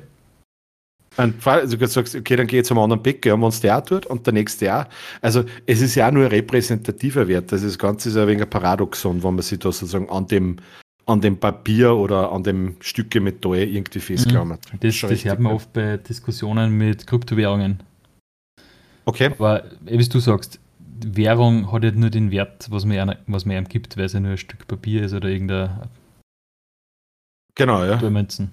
[1.18, 3.86] also du sagst, okay, dann geh ich zum anderen Bäcker, und wenn es der auch
[3.86, 4.86] tut und der nächste auch.
[5.22, 7.52] Also es ist ja auch nur ein repräsentativer Wert.
[7.54, 10.58] Also das Ganze ist ein wenig ein Paradoxon, wenn man sich da sozusagen an dem
[11.06, 14.74] an dem Papier oder an dem Stücke Metall irgendwie festklammert.
[14.74, 14.80] Mhm.
[14.80, 17.84] Das, das hört man oft bei Diskussionen mit Kryptowährungen.
[19.06, 19.32] Okay.
[19.38, 20.60] Aber wie du sagst,
[21.06, 24.20] Währung hat ja nur den Wert, was man, was man einem gibt, weil es ja
[24.20, 25.90] nur ein Stück Papier ist oder irgendein
[27.56, 27.98] Genau, ja.
[28.10, 28.52] Münzen.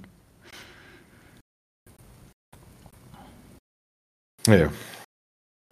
[4.47, 4.71] Ja.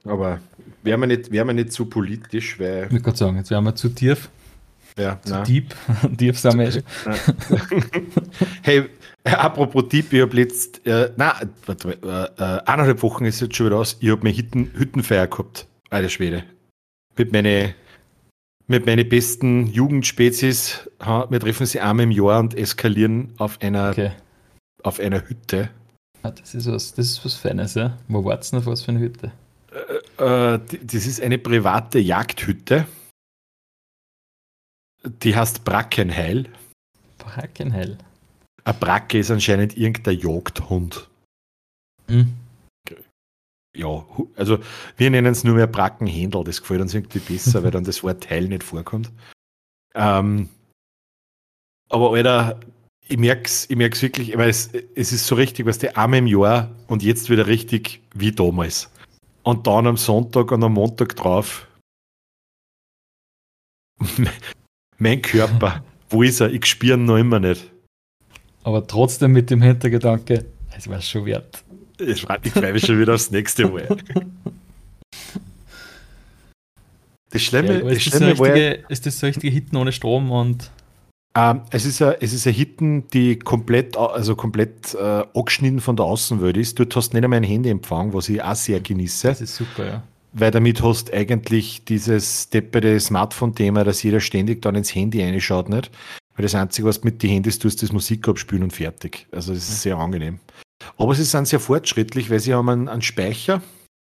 [0.04, 0.40] Aber
[0.82, 2.84] wären wir nicht, wär nicht zu politisch, weil.
[2.86, 4.30] Ich würde gerade sagen, jetzt wären wir zu tief.
[4.98, 5.74] Ja, zu deep.
[6.10, 6.82] deep wir
[8.62, 8.90] Hey,
[9.24, 13.66] apropos deep, ich habe jetzt, äh, nein, warte, äh, äh, eineinhalb Wochen ist jetzt schon
[13.66, 16.44] wieder aus, ich habe mir Hütten, Hüttenfeier gehabt, alter Schwede.
[17.16, 17.74] Mit meinen
[18.70, 24.10] mit meinen besten Jugendspezies, wir treffen sie einmal im Jahr und eskalieren auf einer, okay.
[24.82, 25.70] auf einer Hütte.
[26.22, 27.96] Ah, das, ist was, das ist was Feines, ja?
[28.08, 29.32] Wo wart's noch was für eine Hütte?
[30.18, 32.86] Äh, äh, das ist eine private Jagdhütte.
[35.04, 36.46] Die heißt Brackenheil.
[37.18, 37.98] Brackenheil.
[38.64, 41.08] Ein Bracke ist anscheinend irgendein Jagdhund.
[42.08, 42.34] Hm.
[43.76, 44.58] Ja, also
[44.96, 48.28] wir nennen es nur mehr Brackenhändel, das gefällt uns irgendwie besser, weil dann das Wort
[48.28, 49.12] Heil nicht vorkommt.
[49.94, 50.48] Ähm,
[51.88, 52.58] aber Alter,
[53.06, 56.26] ich merk's, ich merk's wirklich, weil es, es ist so richtig, was der einmal im
[56.26, 58.90] Jahr und jetzt wieder richtig wie damals.
[59.42, 61.66] Und dann am Sonntag und am Montag drauf.
[64.98, 66.52] Mein Körper, wo ist er?
[66.52, 67.70] Ich spüre ihn noch immer nicht.
[68.64, 70.44] Aber trotzdem mit dem Hintergedanke,
[70.76, 71.64] es war schon wert.
[71.98, 73.88] Ich freue mich schon wieder aufs nächste Mal.
[77.30, 80.70] Das Schlimme, ja, das Schlimme so richtige, ist das so richtige Hitten ohne Strom und
[81.34, 85.94] ähm, es ist ein, es ist eine Hitten, die komplett, also komplett äh, angeschnitten von
[85.94, 86.78] der Außenwelt ist.
[86.78, 89.28] Dort hast du nicht einmal ein Handyempfang, was ich auch sehr genieße.
[89.28, 90.02] Das ist super, ja.
[90.32, 95.90] Weil damit hast eigentlich dieses deppere Smartphone-Thema, dass jeder ständig dann ins Handy reinschaut, nicht?
[96.36, 99.26] Weil das Einzige, was du mit den Handys tust, ist Musik abspielen und fertig.
[99.32, 100.38] Also das ist sehr angenehm.
[100.96, 103.62] Aber sie sind sehr fortschrittlich, weil sie haben einen, einen Speicher,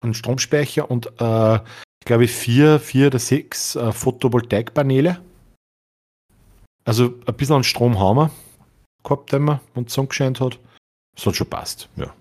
[0.02, 5.20] einen Stromspeicher und äh, ich glaube vier, vier oder sechs äh, Photovoltaikpaneele
[6.86, 8.32] also ein bisschen an Strom haben wir
[9.04, 10.60] gehabt, wenn man und Sonne gescheint hat.
[11.16, 12.14] Das hat schon passt, ja.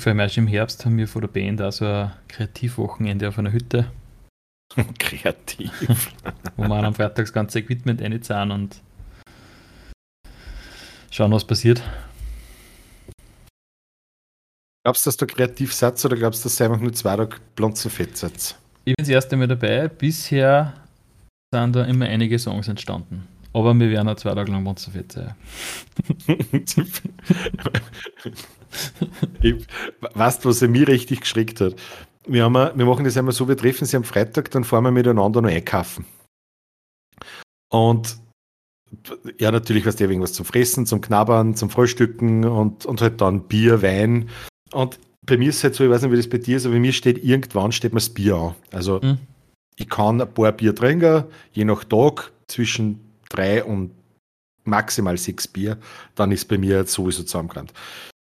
[0.00, 3.38] Vor allem erst im Herbst haben wir vor der Band auch so ein Kreativwochenende auf
[3.38, 3.92] einer Hütte.
[4.98, 5.70] Kreativ.
[6.56, 8.80] wo wir am Freitag das ganze Equipment reinzahlen und
[11.10, 11.82] schauen, was passiert.
[14.84, 17.36] Glaubst du, dass du kreativ setzt oder glaubst du, dass du einfach nur zwei Tage
[17.54, 18.58] Blonzenfett setzt?
[18.86, 19.88] Ich bin das erste Mal dabei.
[19.88, 20.72] Bisher
[21.54, 23.28] sind da immer einige Songs entstanden.
[23.52, 25.34] Aber wir werden auch zwei Tage lang Monsterfett sein.
[30.14, 31.76] weißt du, was er mir richtig geschreckt hat?
[32.26, 34.90] Wir, haben, wir machen das einmal so, wir treffen sie am Freitag, dann fahren wir
[34.90, 36.04] miteinander noch einkaufen.
[37.70, 38.18] Und
[39.38, 43.46] ja, natürlich, was du, irgendwas zum Fressen, zum Knabbern, zum Frühstücken und, und halt dann
[43.46, 44.28] Bier, Wein.
[44.72, 46.66] Und bei mir ist es halt so, ich weiß nicht, wie das bei dir ist,
[46.66, 48.54] aber bei mir steht irgendwann steht mir das Bier an.
[48.72, 49.18] Also mhm
[49.80, 53.00] ich kann ein paar Bier trinken, je nach Tag zwischen
[53.30, 53.92] drei und
[54.64, 55.78] maximal sechs Bier,
[56.14, 57.72] dann ist bei mir jetzt sowieso zusammengerannt.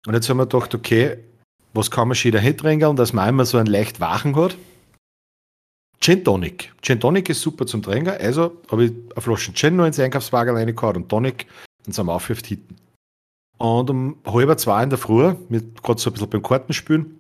[0.05, 1.17] Und jetzt haben wir gedacht, okay,
[1.73, 4.55] was kann man schon da trinken, dass man einmal so einen leicht wachen hat?
[5.99, 6.71] Gin Tonic.
[6.81, 10.55] Gin Tonic ist super zum Trinken, also habe ich eine Flasche Gin noch ins Einkaufswagen
[10.55, 11.47] reingehauen und Tonic
[11.85, 12.75] und sind wir aufgehört hinten.
[13.57, 17.19] Und um halb zwei in der Früh, mit gerade so ein bisschen beim Kartenspielen,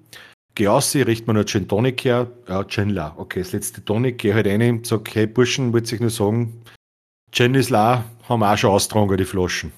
[0.53, 3.15] gehe aus, richte mir nur Gin Tonic her, ja, Gin la.
[3.17, 6.61] Okay, das letzte Tonic, gehe halt rein und sage, hey Burschen, wollte ich nur sagen,
[7.31, 9.71] Gin ist la, haben wir auch schon austragen, die Flaschen.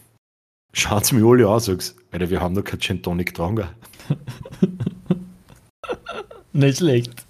[0.77, 3.67] Schauen sie mich alle an, sag's, Alter, wir haben noch kein Gin Tonic getragen.
[6.53, 7.25] Nicht schlecht.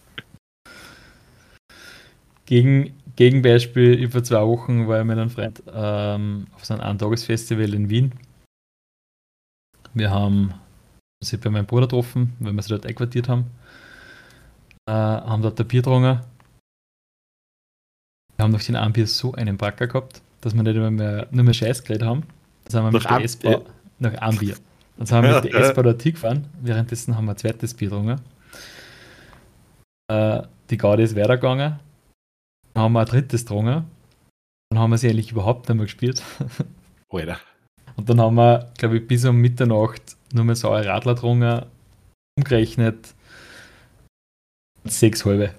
[2.46, 7.74] Gegen, Gegenbeispiel, über zwei Wochen war ich mit einem Freund ähm, auf so einem Eintagesfestival
[7.74, 8.12] in Wien.
[9.94, 10.54] Wir haben
[11.22, 13.46] uns bei meinem Bruder getroffen, weil wir sie dort einquartiert haben.
[14.90, 16.20] Äh, haben dort ein Bier getrunken.
[18.36, 21.28] Wir haben nach den einen Bier so einen Backer gehabt, dass wir nicht mehr, mehr
[21.32, 22.24] mehr Scheiß geredet haben.
[22.70, 23.62] Dann sind wir mit der S-Bahn
[24.00, 24.56] nach einem Bier.
[24.98, 26.48] Dann sind wir mit der S-Bahn dorthin gefahren.
[26.62, 28.22] Währenddessen haben wir ein zweites Bier getrunken.
[30.12, 31.80] Äh, die Garde ist weitergegangen.
[32.74, 33.86] Dann haben wir ein drittes getrunken.
[34.70, 36.22] Dann haben wir sie eigentlich überhaupt nicht mehr gespielt.
[37.10, 37.40] Alter.
[37.96, 41.66] Und dann haben wir, glaube ich, bis um Mitternacht nur mehr saure Radler getrunken,
[42.38, 43.16] umgerechnet
[44.84, 45.54] sechs halbe.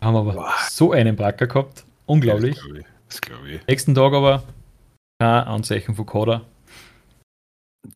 [0.00, 0.68] Haben aber wow.
[0.70, 1.84] so einen Bracker gehabt.
[2.06, 2.56] Unglaublich.
[2.56, 2.86] Das glaube ich.
[3.08, 3.66] Das glaub ich.
[3.66, 4.42] Nächsten Tag aber
[5.20, 6.46] kein Anzeichen von Kader.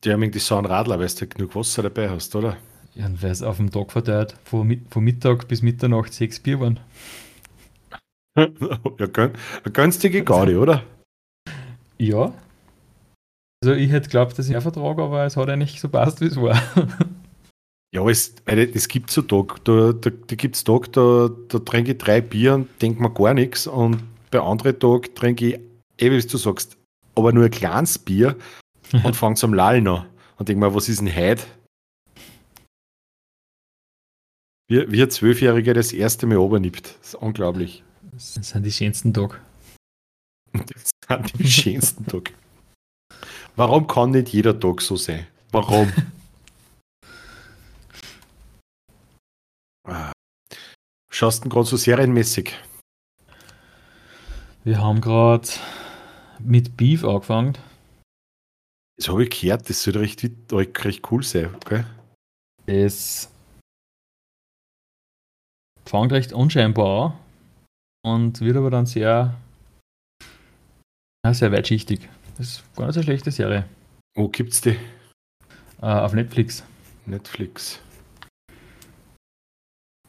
[0.05, 2.57] Die haben die sauren Radler, weil du genug Wasser dabei hast, oder?
[2.95, 6.61] Ja, und weil es auf dem Tag verteilt von, von Mittag bis Mitternacht sechs Bier
[6.61, 6.81] waren.
[8.39, 9.31] ja,
[9.73, 10.83] günstige Gaudi, oder?
[11.99, 12.35] Ja.
[13.63, 16.27] Also ich hätte geglaubt, dass ich einen Vertrag, aber es hat eigentlich so passt, wie
[16.27, 16.61] es war.
[17.95, 21.93] Ja, es, es gibt so Tag, da, da, da gibt es Tag, da, da trinke
[21.93, 24.03] ich drei Bier und denke mir gar nichts und
[24.33, 25.61] bei anderen Tag trinke ich,
[25.99, 26.77] eh wie du sagst,
[27.15, 28.37] aber nur ein kleines Bier
[29.05, 30.07] und fange zum Lallen an
[30.37, 31.45] und denke mir, was ist denn heute?
[34.67, 36.97] Wie, wie ein Zwölfjähriger das erste Mal obernippt.
[37.01, 37.83] Das ist unglaublich.
[38.13, 39.39] Das sind die schönsten Tage.
[40.53, 42.33] Das sind die schönsten Tage.
[43.57, 45.27] Warum kann nicht jeder Tag so sein?
[45.51, 45.93] Warum?
[51.11, 52.53] Schaust du gerade so serienmäßig?
[54.65, 55.47] Wir haben gerade
[56.39, 57.59] mit Beef angefangen.
[58.97, 60.23] Das habe ich gehört, das soll recht,
[60.53, 61.85] recht cool sein, okay?
[62.67, 63.31] Es
[65.85, 67.19] fängt recht unscheinbar
[68.05, 69.35] an und wird aber dann sehr,
[71.33, 72.09] sehr weitschichtig.
[72.37, 73.69] Das ist gar nicht so eine schlechte Serie.
[74.15, 74.77] Wo gibt's die?
[75.83, 76.63] Uh, auf Netflix.
[77.07, 77.81] Netflix.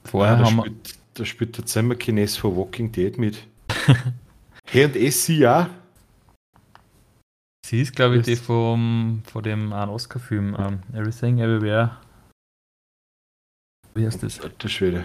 [0.04, 0.96] Vorher ah, haben spielt, wir.
[1.16, 3.48] Da spielt der Zimmerkines von Walking Dead mit.
[4.68, 5.70] hey, und es sie ja.
[7.66, 11.97] Sie ist, glaube ich, die vom, von dem einen Oscar-Film, um, ähm, Everything Everywhere.
[13.95, 14.39] Wie heißt das?
[14.39, 15.03] Der Schwede.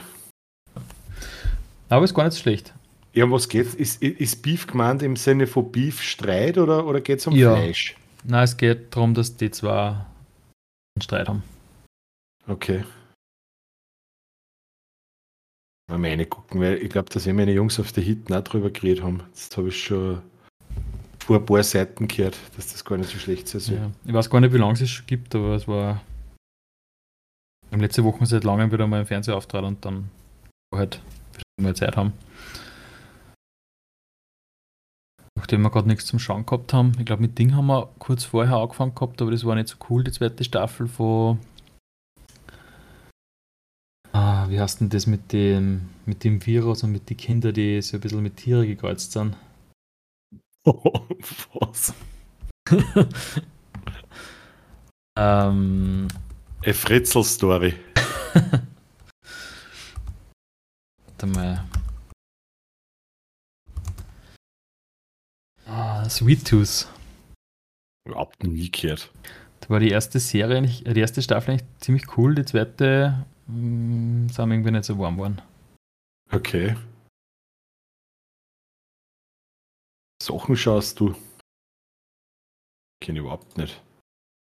[1.88, 2.74] Aber ist gar nicht so schlecht.
[3.14, 3.74] Ja, um was geht's?
[3.74, 7.56] Ist, ist Beef gemeint im Sinne von Beef Streit oder, oder geht es um ja.
[7.56, 7.96] Fleisch?
[8.24, 11.42] Nein, es geht darum, dass die zwei einen Streit haben.
[12.46, 12.84] Okay.
[15.88, 18.68] Mal meine gucken, weil ich glaube, dass wir meine Jungs auf der Hit auch drüber
[18.68, 19.22] geredet haben.
[19.30, 20.20] Jetzt habe ich schon
[21.30, 23.62] vor ein paar Seiten gehört, dass das gar nicht so schlecht soll.
[23.76, 23.92] Ja.
[24.04, 26.02] Ich weiß gar nicht, wie lange es schon gibt, aber es war.
[27.70, 30.10] Am letzte Woche seit langem wieder mal im Fernseher auftrat und dann
[30.74, 31.00] halt
[31.56, 32.14] mal Zeit haben.
[35.36, 36.94] Nachdem wir gerade nichts zum Schauen gehabt haben.
[36.98, 39.76] Ich glaube, mit Ding haben wir kurz vorher angefangen gehabt, aber das war nicht so
[39.88, 41.38] cool, die zweite Staffel von.
[44.10, 47.80] Ah, wie heißt denn das mit dem, mit dem Virus und mit den Kindern, die
[47.82, 49.36] so ein bisschen mit Tieren gekreuzt sind?
[50.64, 51.06] Oh,
[51.54, 51.94] was?
[55.18, 56.08] ähm.
[56.66, 57.74] A Fritzel-Story.
[61.06, 61.64] Warte mal.
[66.10, 66.88] Sweet Tooth.
[68.04, 69.10] Überhaupt nie gehört.
[69.60, 74.28] Das war die erste Serie, die erste Staffel eigentlich ziemlich cool, die zweite mh, mm,
[74.28, 75.40] sind wir irgendwie nicht so warm geworden.
[76.32, 76.74] Okay.
[80.22, 81.14] Sachen schaust du?
[83.02, 83.82] Kenne ich überhaupt nicht.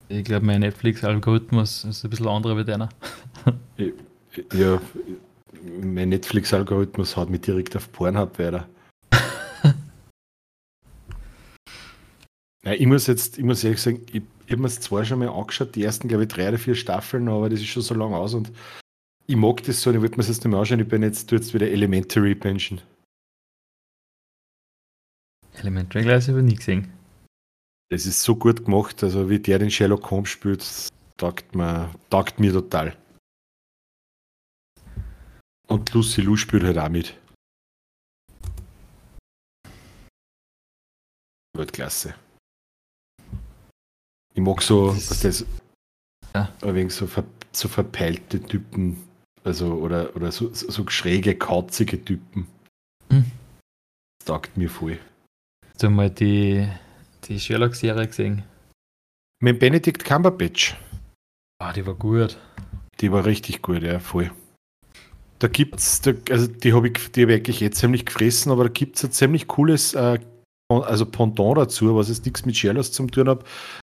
[0.08, 2.90] Ich glaube, mein Netflix-Algorithmus ist ein bisschen anderer wie deiner.
[4.52, 4.80] ja,
[5.80, 8.68] mein Netflix-Algorithmus haut mich direkt auf Pornhub weiter.
[12.64, 15.18] Ja, ich muss jetzt, ich muss ehrlich sagen, ich, ich habe mir es zwar schon
[15.18, 17.92] mal angeschaut, die ersten, glaube ich, drei oder vier Staffeln, aber das ist schon so
[17.92, 18.52] lange aus und
[19.26, 21.28] ich mag das so, ich wollte mir das jetzt nicht mehr anschauen, ich bin jetzt,
[21.28, 22.80] tu jetzt wieder Elementary Pension.
[25.62, 26.92] Elementary Glass habe ich nie gesehen.
[27.90, 30.64] Das ist so gut gemacht, also wie der den Sherlock Holmes spielt,
[31.18, 32.96] taugt mir, taugt mir total.
[35.68, 37.18] Und Lucy Lou spielt halt auch mit.
[41.56, 42.14] Weltklasse.
[44.34, 45.46] Ich mag so, Das- was das,
[46.34, 46.50] Ja.
[46.62, 48.96] ein wenig so, ver, so verpeilte Typen,
[49.44, 52.46] also oder, oder so, so, so schräge, kauzige Typen.
[53.10, 53.30] Hm.
[54.18, 54.98] Das taugt mir voll.
[55.72, 56.68] Hast du mal die,
[57.24, 58.42] die Sherlock-Serie gesehen?
[59.40, 60.76] Mit Benedict Cumberbatch.
[61.58, 62.38] Ah, die war gut.
[63.00, 64.30] Die war richtig gut, ja, voll.
[65.38, 68.64] Da gibt's, da, also die habe ich, die hab ich eigentlich jetzt ziemlich gefressen, aber
[68.64, 70.20] da gibt es ein ziemlich cooles, äh,
[70.68, 73.44] also Pendant dazu, was jetzt nichts mit Sherlock zu tun hat,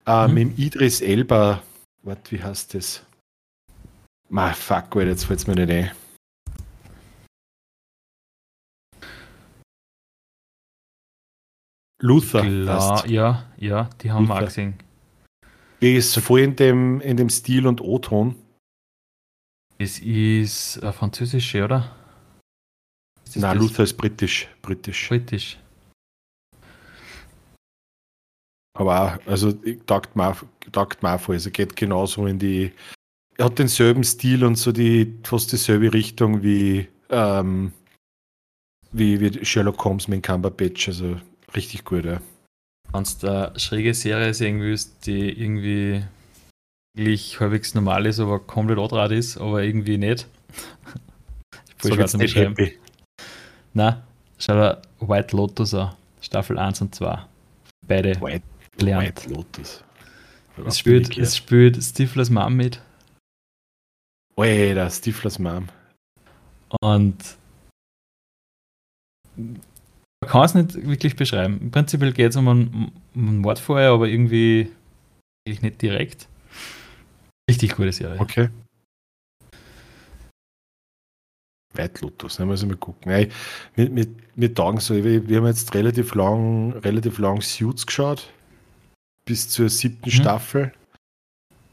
[0.07, 0.35] äh, Mhm.
[0.35, 1.62] mit dem Idris Elba.
[2.03, 3.03] Warte, wie heißt das?
[4.28, 5.91] Ma, fuck, Alter, jetzt fällt es mir nicht ein.
[12.01, 12.42] Luther.
[12.42, 14.46] Klar, ja, ja, die haben wir auch Luther.
[14.46, 14.74] gesehen.
[15.80, 18.34] Ist voll in dem, in dem Stil und O-Ton.
[19.78, 21.96] Es ist eine französische, oder?
[23.24, 23.66] Ist Nein, das?
[23.66, 24.48] Luther ist britisch.
[24.61, 25.09] britisch.
[25.09, 25.59] Britisch.
[28.76, 29.53] Aber auch, also
[29.86, 30.42] taugt mir, auch-
[30.72, 31.36] taugt mir voll.
[31.36, 32.72] Also geht genauso in die.
[33.36, 37.72] Er hat denselben Stil und so die fast dieselbe Richtung wie, ähm,
[38.92, 40.88] wie, wie Sherlock Holmes mit Cumberbatch.
[40.88, 41.18] Also
[41.55, 42.20] richtig gut, ja.
[42.92, 46.03] Wenn du eine schräge Serie sehen willst, die irgendwie
[46.98, 50.26] eigentlich halbwegs normal ist, aber komplett andraht ist, aber irgendwie nicht.
[51.78, 52.78] Voll Sag schwer jetzt nicht happy.
[53.72, 54.03] Nein,
[54.38, 55.94] schau dir White Lotus an.
[56.20, 57.26] Staffel 1 und 2.
[57.86, 58.44] Beide White,
[58.76, 59.07] gelernt.
[59.26, 59.84] White Lotus.
[60.66, 62.82] Es spielt, es spielt Stiflers Mom mit
[64.36, 65.68] Alter, Stiflers Mom.
[66.82, 67.16] und
[70.20, 71.58] man kann es nicht wirklich beschreiben.
[71.60, 74.70] Im Prinzip geht es um einen, um einen Mord vorher, aber irgendwie
[75.46, 76.28] nicht direkt.
[77.50, 78.20] Richtig gute Serie.
[78.20, 78.48] Okay.
[81.72, 83.12] White Lotus, ne, muss ich mal gucken.
[83.12, 83.30] Nein,
[83.76, 88.32] mit, mit, mit Tagen so, wir, wir haben jetzt relativ lang, relativ lang Suits geschaut,
[89.24, 90.14] bis zur siebten Mhm.
[90.14, 90.72] Staffel.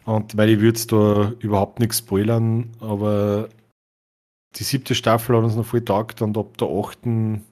[0.05, 3.49] Und weil ich würde jetzt da überhaupt nichts spoilern, aber
[4.55, 7.43] die siebte Staffel hat uns noch voll taugt und ab der achten,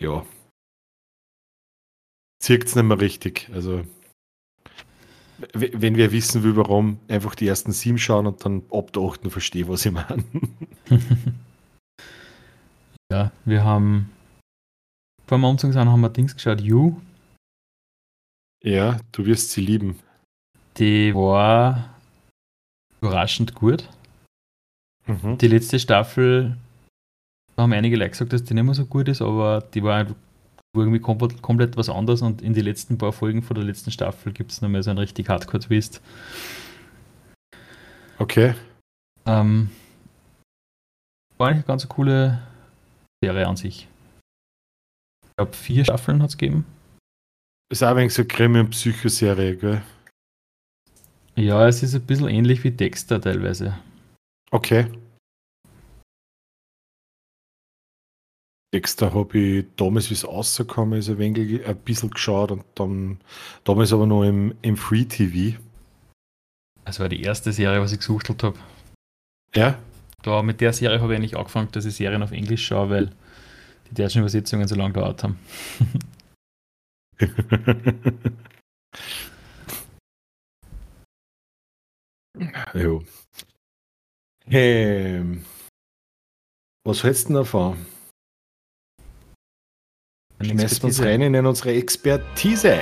[0.00, 0.24] ja,
[2.40, 3.48] zirkt es nicht mehr richtig.
[3.52, 3.84] Also,
[5.52, 9.30] wenn wir wissen will, warum, einfach die ersten sieben schauen und dann ab der achten
[9.30, 10.24] verstehe, was ich meine.
[13.12, 14.10] ja, wir haben
[15.26, 17.00] vor dem sind, haben wir Dings geschaut, You.
[18.64, 19.98] Ja, du wirst sie lieben.
[20.76, 21.94] Die war
[23.00, 23.88] überraschend gut.
[25.06, 25.38] Mhm.
[25.38, 26.56] Die letzte Staffel,
[27.60, 29.98] da haben einige Leute gesagt, dass die nicht mehr so gut ist, aber die war
[29.98, 30.14] einfach
[30.74, 34.32] irgendwie komplett, komplett was anderes und in die letzten paar Folgen von der letzten Staffel
[34.32, 36.00] gibt es nochmal so einen richtig Hardcore-Twist.
[38.16, 38.54] Okay.
[39.26, 39.68] Ähm,
[41.36, 42.40] war eigentlich eine ganz coole
[43.22, 43.86] Serie an sich.
[45.26, 46.64] Ich glaube, vier Staffeln hat es gegeben.
[47.70, 49.82] Ist auch ein so Krimi- und Psychoserie, gell?
[51.36, 53.76] Ja, es ist ein bisschen ähnlich wie Dexter teilweise.
[54.50, 54.86] Okay.
[58.72, 63.18] Dexter habe ich damals, wie es rausgekommen ist, ein, wenig, ein bisschen geschaut und dann
[63.64, 65.58] damals aber noch im, im Free TV.
[66.84, 68.58] Das war die erste Serie, was ich gesuchtelt habe.
[69.54, 69.78] Ja?
[70.22, 73.10] Da, mit der Serie habe ich eigentlich angefangen, dass ich Serien auf Englisch schaue, weil
[73.90, 75.38] die deutschen Übersetzungen so lange gedauert haben.
[82.74, 83.02] jo.
[84.46, 85.44] Ähm,
[86.84, 87.76] was hältst du denn davon?
[90.42, 92.78] Schmeißen wir uns rein in unsere Expertise.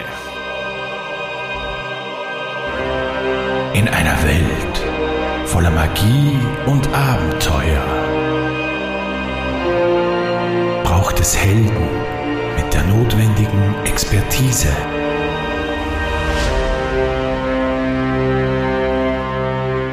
[3.75, 7.85] In einer Welt voller Magie und Abenteuer
[10.85, 11.89] braucht es Helden
[12.57, 14.69] mit der notwendigen Expertise.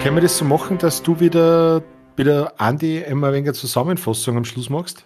[0.04, 1.82] Können wir das so machen, dass du wieder,
[2.16, 5.06] wieder Andi immer ein wenig eine Zusammenfassung am Schluss machst?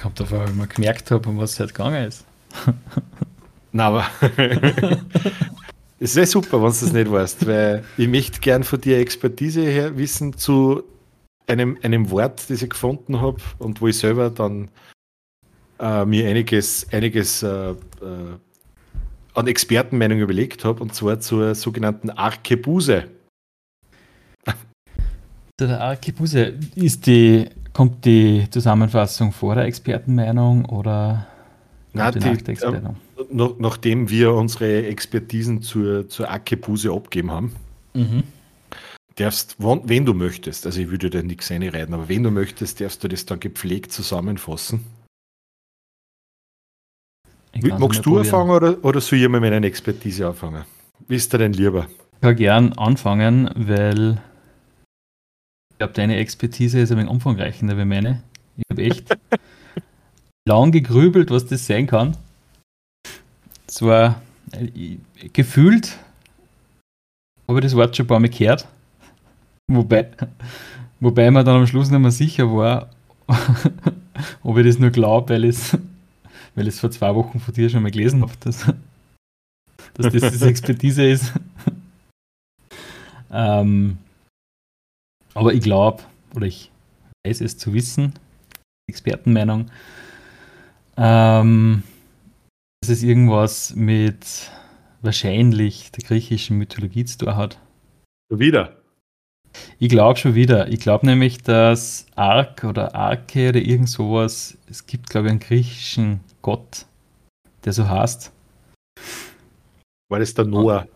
[0.00, 2.24] Kommt davon, wenn man gemerkt habe, um was es halt gegangen ist.
[3.72, 4.06] Na, aber
[6.00, 9.62] es wäre super, wenn du das nicht weißt, weil ich möchte gern von dir Expertise
[9.62, 10.82] her wissen zu
[11.46, 14.68] einem, einem Wort, das ich gefunden habe und wo ich selber dann
[15.78, 17.74] äh, mir einiges, einiges äh, äh,
[19.34, 23.08] an Expertenmeinung überlegt habe, und zwar zur sogenannten Arkebuse.
[25.58, 31.26] Der Arkebuse, ist die, kommt die Zusammenfassung vor der Expertenmeinung oder
[31.92, 32.96] Na, die nach der Expertenmeinung?
[33.30, 37.52] noch, nachdem wir unsere Expertisen zur, zur Akebuse abgeben haben,
[37.92, 38.22] Mhm.
[39.16, 42.80] darfst, wann, wenn du möchtest, also ich würde da nichts reinreiten, aber wenn du möchtest,
[42.80, 44.80] darfst du das dann gepflegt zusammenfassen.
[47.62, 48.20] Magst du probieren.
[48.20, 50.64] anfangen oder, oder soll ich mal mit meiner Expertise anfangen?
[51.08, 51.88] Wie ist dir denn lieber?
[52.14, 54.18] Ich kann gern anfangen, weil
[55.76, 58.22] ich glaube, deine Expertise ist ein wenig umfangreicher wie meine.
[58.56, 59.14] Ich habe echt
[60.48, 62.16] lang gegrübelt, was das sein kann.
[63.68, 64.22] Es war
[64.52, 64.96] äh,
[65.34, 65.98] gefühlt,
[67.46, 68.66] habe ich das Wort schon ein paar Mal gehört.
[69.70, 70.08] Wobei,
[71.00, 72.88] wobei man dann am Schluss nicht mehr sicher war,
[74.42, 75.78] ob ich das nur glaube, weil ich es
[76.54, 78.64] weil vor zwei Wochen von dir schon mal gelesen habe, dass,
[79.92, 81.34] dass das das Expertise ist.
[83.30, 83.98] ähm,
[85.36, 86.02] aber ich glaube,
[86.34, 86.70] oder ich
[87.26, 88.14] weiß es zu wissen,
[88.88, 89.70] Expertenmeinung,
[90.96, 91.82] ähm,
[92.80, 94.50] dass es irgendwas mit
[95.02, 97.60] wahrscheinlich der griechischen Mythologie zu tun hat.
[98.30, 98.80] Wieder.
[99.78, 100.68] Ich glaube schon wieder.
[100.68, 105.40] Ich glaube nämlich, dass Ark oder Arke oder irgend sowas, es gibt, glaube ich, einen
[105.40, 106.86] griechischen Gott,
[107.64, 108.32] der so heißt.
[110.08, 110.86] War das der Noah?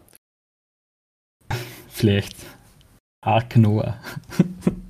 [1.89, 2.37] Vielleicht
[3.23, 4.01] Ark Noah.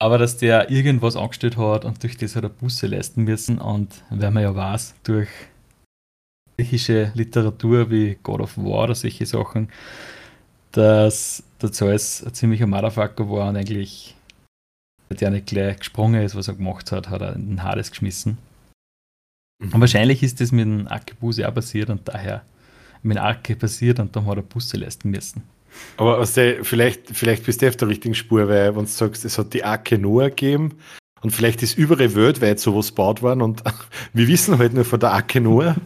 [0.00, 4.02] Aber dass der irgendwas angestellt hat und durch das hat er Busse leisten müssen und
[4.10, 5.28] weil man ja weiß, durch
[6.56, 9.68] griechische Literatur wie God of War oder solche Sachen,
[10.72, 14.16] dass der Zeus ein ziemlicher Motherfucker war und eigentlich,
[15.08, 17.90] weil der nicht gleich gesprungen ist, was er gemacht hat, hat er in den Hades
[17.90, 18.38] geschmissen.
[19.62, 22.44] Und wahrscheinlich ist das mit dem Arkebuse auch passiert und daher
[23.02, 25.42] mit Arke passiert und dann hat er Busse leisten müssen.
[25.96, 29.38] Aber der, vielleicht, vielleicht bist du auf der richtigen Spur, weil wenn du sagst, es
[29.38, 30.74] hat die Arke Noah gegeben
[31.22, 33.62] und vielleicht ist überall weltweit sowas gebaut worden und
[34.12, 35.76] wir wissen halt nur von der Arke Noah,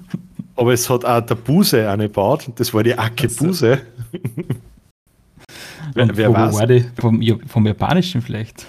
[0.56, 3.44] aber es hat auch der Buse eine gebaut und das war die Arke Ach so.
[3.46, 3.80] Buse.
[5.94, 6.54] wer wer weiß?
[6.54, 6.84] war die?
[7.00, 8.66] Vom, vom Japanischen vielleicht.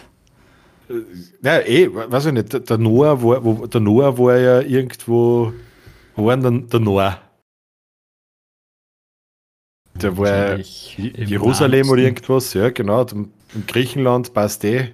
[1.41, 2.69] Ja, eh, weiß ich nicht.
[2.69, 5.51] Der- Noah war, wo, der Noah war ja irgendwo,
[6.15, 7.19] wo war denn der Noah?
[10.01, 10.63] Der war im
[11.27, 13.05] Jerusalem Nahen oder irgendwas, ja, genau.
[13.05, 13.31] In
[13.67, 14.93] Griechenland passt eh.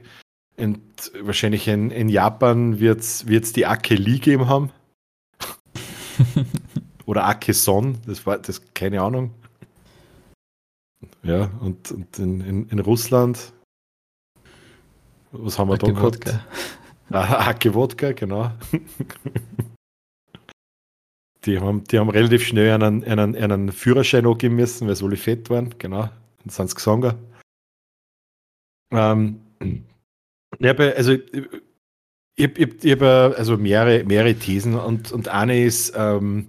[0.57, 0.81] Und
[1.21, 4.71] wahrscheinlich in, in Japan wird es die Ake Li geben haben.
[7.05, 9.31] oder Ake Son, das war das, keine Ahnung.
[11.23, 13.53] Ja, und, und in, in, in Russland,
[15.31, 16.27] was haben wir da Ake gehabt?
[16.27, 16.45] Wodka.
[17.09, 18.51] Ah, Ake Wodka, genau.
[21.45, 25.17] die, haben, die haben relativ schnell einen, einen, einen Führerschein angeben müssen, weil sie alle
[25.17, 26.03] fett waren, genau.
[26.39, 27.15] Dann sind sie gesangen.
[28.91, 29.41] Ähm,
[30.59, 31.13] ja, bei- also
[32.35, 36.47] ich habe ich, ich hab, äh, also mehrere, mehrere Thesen und, und eine ist, ähm,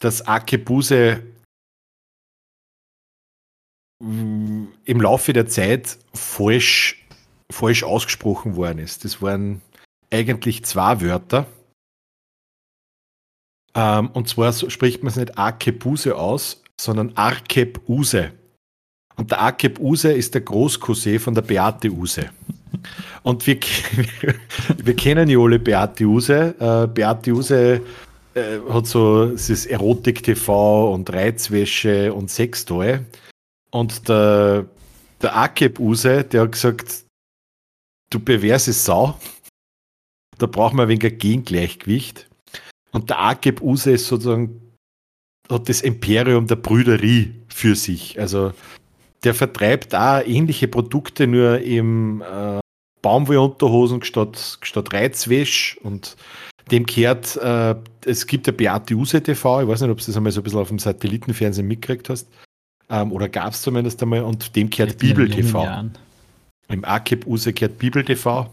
[0.00, 1.22] dass Akebuse
[4.00, 7.06] im Laufe der Zeit falsch,
[7.50, 9.04] falsch ausgesprochen worden ist.
[9.04, 9.62] Das waren
[10.12, 11.46] eigentlich zwei Wörter.
[13.74, 18.32] Ähm, und zwar spricht man es nicht Akebuse aus, sondern Arkebuse.
[19.16, 22.30] Und der Akebuse ist der Großcousin von der Beate Use.
[23.22, 23.58] Und wir,
[24.76, 26.54] wir kennen ja alle Beate Use.
[26.58, 27.80] Äh, Beate Use
[28.34, 33.00] äh, hat so dieses Erotik-TV und Reizwäsche und Sextoy.
[33.70, 34.66] Und der,
[35.22, 37.04] der Akeb Use, der hat gesagt,
[38.10, 39.18] du perverse Sau,
[40.38, 42.28] da brauchen wir ein wenig Gegengleichgewicht.
[42.94, 44.60] Und der Akeb Use ist sozusagen,
[45.50, 48.18] hat das Imperium der Brüderie für sich.
[48.18, 48.52] Also
[49.24, 52.60] der vertreibt auch ähnliche Produkte, nur im äh,
[53.02, 56.16] Baumwollunterhosen statt, statt Reizwäsch und
[56.70, 57.74] dem kehrt, äh,
[58.06, 60.44] es gibt der Beate Use TV, ich weiß nicht, ob du das einmal so ein
[60.44, 62.28] bisschen auf dem Satellitenfernsehen mitgekriegt hast,
[62.88, 65.62] ähm, oder gab es zumindest einmal, und dem in Bibel TV.
[65.62, 65.98] Jahren.
[66.68, 68.48] Im Akeb Use kehrt Bibel TV.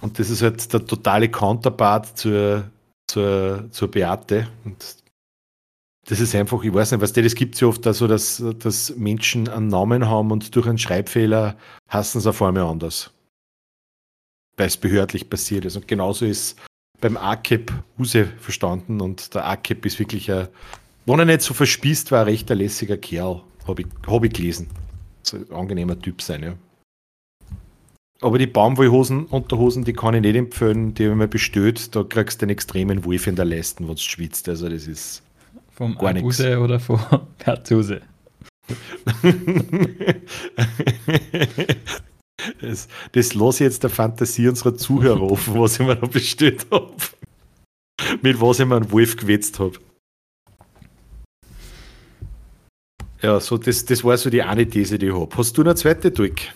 [0.00, 2.70] Und das ist halt der totale Counterpart zur,
[3.06, 4.48] zur, zur Beate.
[4.64, 4.96] Und
[6.06, 8.42] das ist einfach, ich weiß nicht, was das gibt es ja oft da so, dass,
[8.60, 11.56] dass Menschen einen Namen haben und durch einen Schreibfehler
[11.88, 13.10] hassen sie auf einmal anders.
[14.56, 15.76] Weil es behördlich passiert ist.
[15.76, 16.58] Und genauso ist
[17.00, 20.48] beim AKEP Use verstanden und der AKEP ist wirklich ein,
[21.06, 24.68] wenn er nicht so verspießt war, ein recht lässiger Kerl, habe ich, hab ich gelesen.
[25.22, 26.54] So ein angenehmer Typ sein, ja.
[28.20, 31.94] Aber die Baumwollhosen, Unterhosen, die kann ich nicht empfehlen, die habe ich mir bestellt.
[31.94, 34.48] Da kriegst du einen extremen Wolf in der Leisten, wenn du schwitzt.
[34.48, 35.22] Also das ist
[35.70, 37.00] Vom Gar oder vom
[37.38, 38.00] Bertuse.
[42.60, 46.66] Das, das lasse ich jetzt der Fantasie unserer Zuhörer offen, was ich mir da bestellt
[46.70, 46.94] habe.
[48.22, 49.78] Mit was ich mir einen Wolf gewetzt habe.
[53.20, 55.36] Ja, so das, das war so die eine These, die ich habe.
[55.36, 56.54] Hast du eine zweite, Dirk?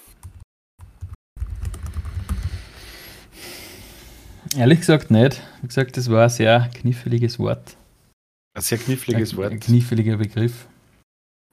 [4.57, 5.41] Ehrlich gesagt nicht.
[5.63, 7.77] Wie gesagt, das war ein sehr kniffliges Wort.
[8.55, 9.53] Ein sehr kniffliges ein, Wort.
[9.53, 10.67] Ein kniffliger Begriff.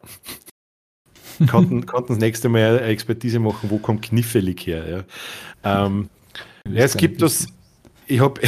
[1.50, 5.06] Konnten, konnten das nächste Mal eine Expertise machen, wo kommt kniffelig her.
[5.64, 5.86] Ja.
[5.86, 6.10] Ähm,
[6.68, 7.48] ja, es gibt das,
[8.08, 8.42] ich habe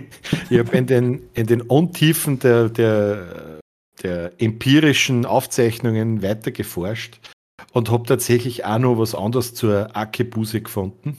[0.48, 3.60] ich hab in, den, in den Untiefen der, der,
[4.02, 7.20] der empirischen Aufzeichnungen weiter geforscht
[7.72, 11.18] und habe tatsächlich auch noch was anderes zur Akebuse gefunden.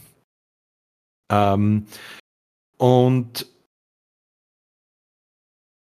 [1.31, 1.85] Ähm,
[2.79, 3.45] und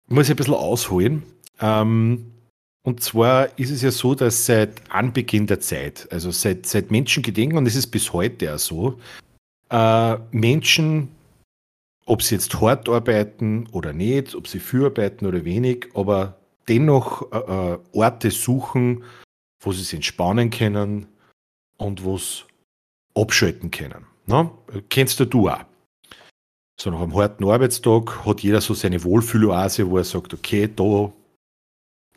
[0.07, 1.23] muss ich ein bisschen ausholen.
[1.59, 2.31] Ähm,
[2.83, 7.57] und zwar ist es ja so, dass seit Anbeginn der Zeit, also seit, seit Menschengedenken,
[7.57, 8.99] und es ist bis heute auch so,
[9.69, 11.09] äh, Menschen,
[12.05, 16.37] ob sie jetzt hart arbeiten oder nicht, ob sie viel arbeiten oder wenig, aber
[16.67, 19.03] dennoch äh, äh Orte suchen,
[19.61, 21.07] wo sie sich entspannen können
[21.77, 22.43] und wo sie
[23.15, 24.05] abschalten können.
[24.25, 24.51] Ne?
[24.89, 25.63] Kennst du du auch?
[26.83, 31.13] So nach einem harten Arbeitstag hat jeder so seine Wohlfühloase, wo er sagt, okay, da,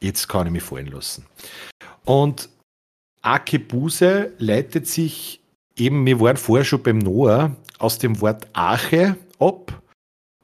[0.01, 1.25] jetzt kann ich mich fallen lassen.
[2.05, 2.49] Und
[3.23, 5.41] Akebuse leitet sich
[5.77, 9.81] eben, wir waren vorher schon beim Noah, aus dem Wort Arche ab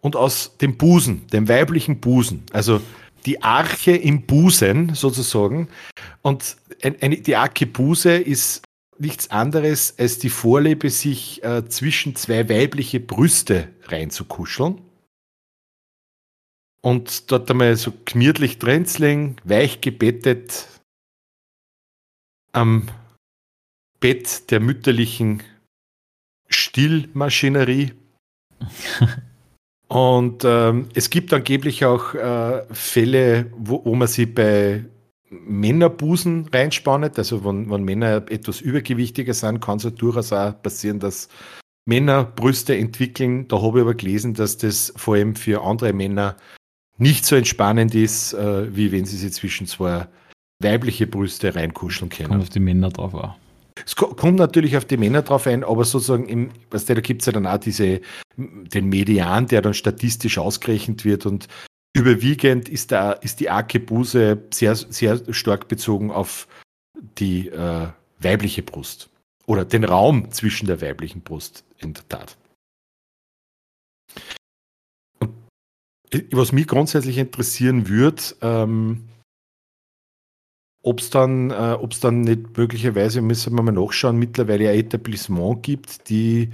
[0.01, 2.45] und aus dem Busen, dem weiblichen Busen.
[2.53, 2.81] Also
[3.27, 5.67] die Arche im Busen sozusagen.
[6.23, 8.63] Und eine, die Akebuse ist
[9.03, 14.81] nichts anderes als die Vorliebe, sich äh, zwischen zwei weibliche Brüste reinzukuscheln.
[16.81, 20.69] Und dort einmal so gemütlich drinzlegen, weich gebettet
[22.53, 22.89] am
[24.01, 25.43] Bett der mütterlichen
[26.49, 27.93] Stillmaschinerie.
[29.89, 34.87] Und ähm, es gibt angeblich auch äh, Fälle, wo, wo man sie bei
[35.47, 37.19] Männerbusen reinspannet.
[37.19, 41.29] Also wenn, wenn Männer etwas übergewichtiger sind, kann es ja durchaus auch passieren, dass
[41.87, 43.49] Männer Brüste entwickeln.
[43.49, 46.37] Da habe ich aber gelesen, dass das vor allem für andere Männer
[46.99, 50.07] nicht so entspannend ist, äh, wie wenn sie sich zwischen zwei
[50.61, 52.29] weibliche Brüste reinkuscheln können.
[52.29, 53.35] Kommt auf die Männer drauf auch.
[53.85, 57.27] Es kommt natürlich auf die Männer drauf ein, aber sozusagen im, was da gibt es
[57.27, 58.01] ja dann auch diese,
[58.37, 61.49] den Median, der dann statistisch ausgerechnet wird und
[61.95, 66.49] überwiegend ist, da, ist die Arkebuse sehr, sehr stark bezogen auf
[67.19, 67.89] die äh,
[68.19, 69.11] weibliche Brust
[69.47, 72.37] oder den Raum zwischen der weiblichen Brust in der Tat.
[75.21, 75.35] Und
[76.31, 79.09] was mich grundsätzlich interessieren würde, ähm,
[80.83, 86.09] ob es dann, äh, dann nicht möglicherweise, müssen wir mal nachschauen, mittlerweile ein Etablissement gibt,
[86.09, 86.51] die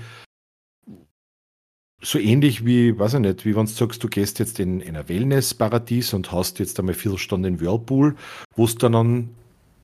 [2.01, 4.97] so ähnlich wie, weiß ich nicht, wie wenn du sagst, du gehst jetzt in, in
[4.97, 8.15] ein Wellness-Paradies und hast jetzt einmal Viertelstunde in Whirlpool,
[8.55, 9.31] wo du dann,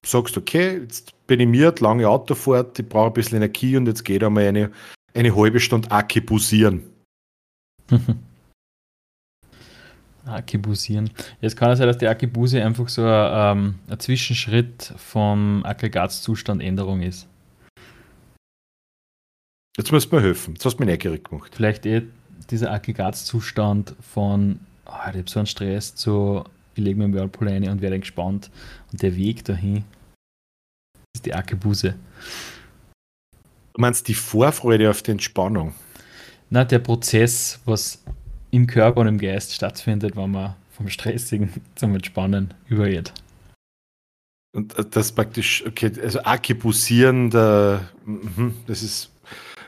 [0.06, 4.04] sagst, okay, jetzt bin ich mir, lange Autofahrt, ich brauche ein bisschen Energie und jetzt
[4.04, 4.70] geht einmal eine,
[5.14, 6.84] eine halbe Stunde Akibusieren.
[10.26, 11.10] Akibusieren.
[11.40, 16.62] Jetzt kann es sein, dass die Akibuse einfach so ein, ähm, ein Zwischenschritt vom Aggregatzustand
[16.62, 17.28] Änderung ist.
[19.76, 20.54] Jetzt musst du mir helfen.
[20.54, 21.52] Jetzt hast du mich neugierig gemacht.
[21.54, 22.02] Vielleicht eh
[22.50, 26.44] dieser Aggregatzustand von, oh, ich habe so einen Stress zu,
[26.74, 28.50] ich lege mir im Whirlpool rein und werde gespannt.
[28.92, 29.84] Und der Weg dahin
[31.14, 31.96] ist die Akebuse.
[33.72, 35.74] Du meinst die Vorfreude auf die Entspannung?
[36.50, 38.04] Na, der Prozess, was
[38.52, 43.12] im Körper und im Geist stattfindet, wenn man vom Stressigen zum Entspannen übergeht.
[44.54, 49.10] Und äh, das praktisch, okay, also Akibusieren, da, mhm, das ist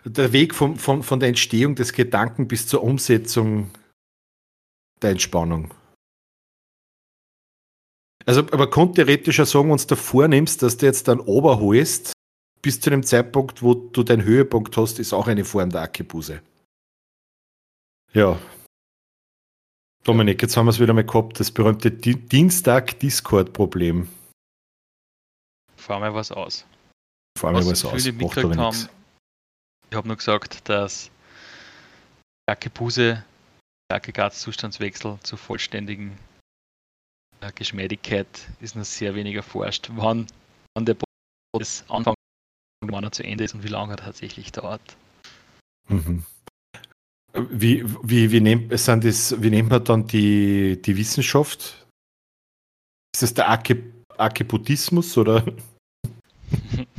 [0.07, 3.71] der Weg vom, von, von der Entstehung des Gedanken bis zur Umsetzung
[5.03, 5.75] der Entspannung.
[8.25, 12.13] Also, aber konnte theoretisch auch sagen, wenn du davor nimmst, dass du jetzt dann oberholst,
[12.63, 16.43] bis zu dem Zeitpunkt, wo du deinen Höhepunkt hast, ist auch eine Form der Akebuse.
[18.13, 18.41] Ja.
[20.03, 24.09] Dominik, jetzt haben wir es wieder mal gehabt, das berühmte Dienstag-Discord-Problem.
[25.77, 26.65] Fahr mal was aus.
[27.39, 28.13] Fahr mal was, was aus.
[28.13, 28.89] Macht aber nichts.
[29.91, 31.11] Ich habe nur gesagt, dass
[32.49, 33.25] Akebuse,
[33.91, 36.19] der Aggregatzustandswechsel zur vollständigen
[37.41, 38.27] äh, Geschmeidigkeit
[38.61, 39.91] ist noch sehr wenig erforscht.
[39.95, 40.27] Wann,
[40.75, 40.97] wann der
[41.53, 42.17] Prozess anfängt
[42.83, 44.97] und wann er zu Ende ist und wie lange er tatsächlich dauert.
[45.89, 46.25] Mhm.
[47.33, 51.87] Wie, wie, wie, nennt, sind das, wie nennt man dann die, die Wissenschaft?
[53.15, 55.45] Ist das der Archebuddhismus oder?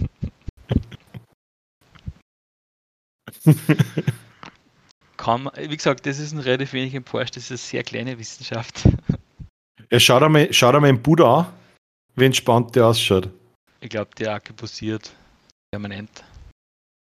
[5.25, 8.87] Man, wie gesagt, das ist ein relativ wenig Porsche, das ist eine sehr kleine Wissenschaft.
[9.91, 11.47] Ja, schau dir mal, schau dir mal den Buddha an,
[12.15, 13.29] wie entspannt der ausschaut.
[13.81, 15.13] Ich glaube, die Acke passiert
[15.71, 16.23] permanent.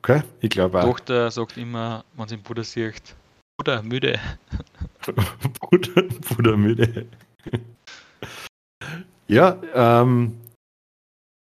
[0.02, 0.90] Okay, ich glaube Die auch.
[0.98, 3.16] Tochter sagt immer, wenn sie den Bruder sieht,
[3.58, 4.20] Bruder, müde.
[5.60, 7.08] Bruder, Bruder müde.
[9.28, 10.40] ja, ähm,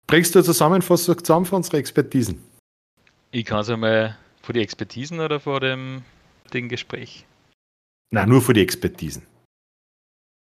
[0.07, 2.43] bringst du eine Zusammenfassung zusammen von unseren Expertisen?
[3.31, 6.03] Ich kann es einmal vor die Expertisen oder vor dem,
[6.53, 7.25] dem Gespräch.
[8.11, 9.25] Nein, nur für die Expertisen.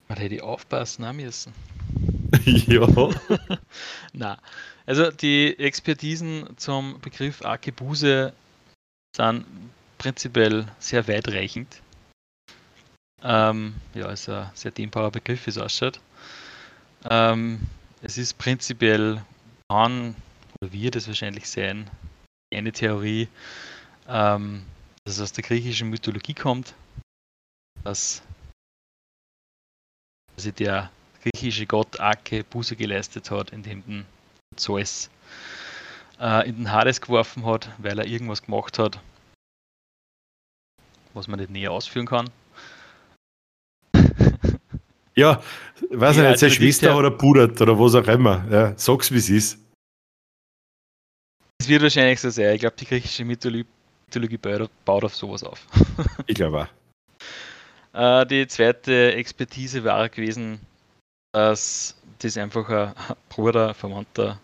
[0.08, 1.52] Man hätte aufpassen müssen.
[2.44, 2.88] ja.
[4.12, 4.38] Na,
[4.86, 8.32] also die Expertisen zum Begriff Arkebuse
[9.14, 9.44] sind
[9.98, 11.80] prinzipiell sehr weitreichend.
[13.22, 16.00] Ähm, ja, ist ein sehr dehnbarer Begriff, wie es ausschaut.
[17.08, 17.60] Ähm,
[18.02, 19.22] es ist prinzipiell,
[19.68, 20.16] kann
[20.60, 21.88] oder wird es wahrscheinlich sein,
[22.52, 23.28] eine Theorie,
[24.10, 24.64] ähm,
[25.04, 26.74] dass es aus der griechischen Mythologie kommt,
[27.84, 28.22] dass
[30.36, 30.90] also der
[31.22, 34.06] griechische Gott Ake Buße geleistet hat, indem den
[34.56, 35.10] Zeus
[36.18, 39.00] äh, in den Hades geworfen hat, weil er irgendwas gemacht hat,
[41.14, 42.30] was man nicht näher ausführen kann.
[45.16, 45.42] Ja,
[45.90, 48.46] weiß Ja, ich nicht, also seine die Schwester oder Bruder oder was auch immer.
[48.48, 49.58] Ja, sag's, wie es ist.
[51.60, 52.54] Es wird wahrscheinlich so sein.
[52.54, 53.66] Ich glaube, die griechische Mythologie,
[54.10, 54.38] Mythologie
[54.84, 55.66] baut auf sowas auf.
[56.26, 56.68] Ich glaube
[57.94, 58.22] auch.
[58.22, 60.60] Äh, die zweite Expertise war gewesen,
[61.32, 62.94] dass das einfach ein
[63.28, 64.40] Bruder, Verwandter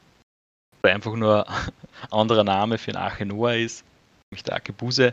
[0.82, 1.72] oder einfach nur ein
[2.10, 3.84] anderer Name für einen Arche Noah ist,
[4.30, 5.12] nämlich der Arche Buse.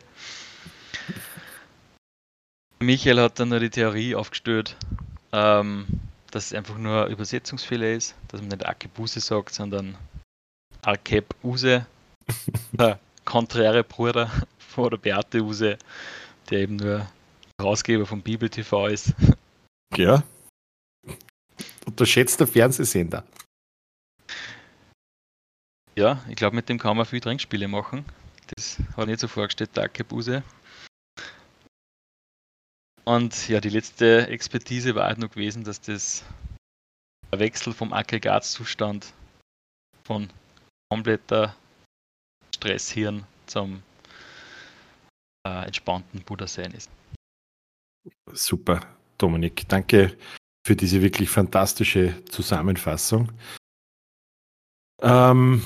[2.79, 4.75] Michael hat dann nur die Theorie aufgestellt,
[5.31, 5.87] ähm,
[6.31, 9.97] dass es einfach nur ein Übersetzungsfehler ist, dass man nicht Arche Buse sagt, sondern
[10.83, 11.85] Arkeb Use,
[12.73, 15.78] der konträre Bruder von der Beate Use,
[16.49, 17.07] der eben nur
[17.59, 19.13] Herausgeber von Bibel TV ist.
[19.95, 20.24] Ja.
[21.86, 23.24] Unterschätzt der Fernsehsender.
[25.95, 28.03] Ja, ich glaube, mit dem kann man viel Trinkspiele machen.
[28.55, 30.43] Das hat nicht so vorgestellt, danke Buse.
[33.05, 36.24] Und ja, die letzte Expertise war halt noch gewesen, dass das
[37.32, 39.13] der Wechsel vom Aggregatzustand
[40.03, 40.30] von
[40.89, 41.55] kompletter
[42.64, 43.84] Stresshirn zum
[45.45, 46.89] äh, entspannten Buddha-Sein ist.
[48.32, 48.80] Super,
[49.18, 49.68] Dominik.
[49.68, 50.16] Danke
[50.66, 53.30] für diese wirklich fantastische Zusammenfassung.
[55.01, 55.61] Ähm,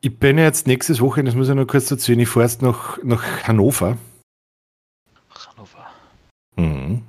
[0.00, 2.62] ich bin ja jetzt nächstes Wochenende, das muss ich noch kurz dazu, ich fahre jetzt
[2.62, 3.98] nach, nach Hannover.
[5.48, 5.90] Hannover.
[6.54, 7.02] Mhm.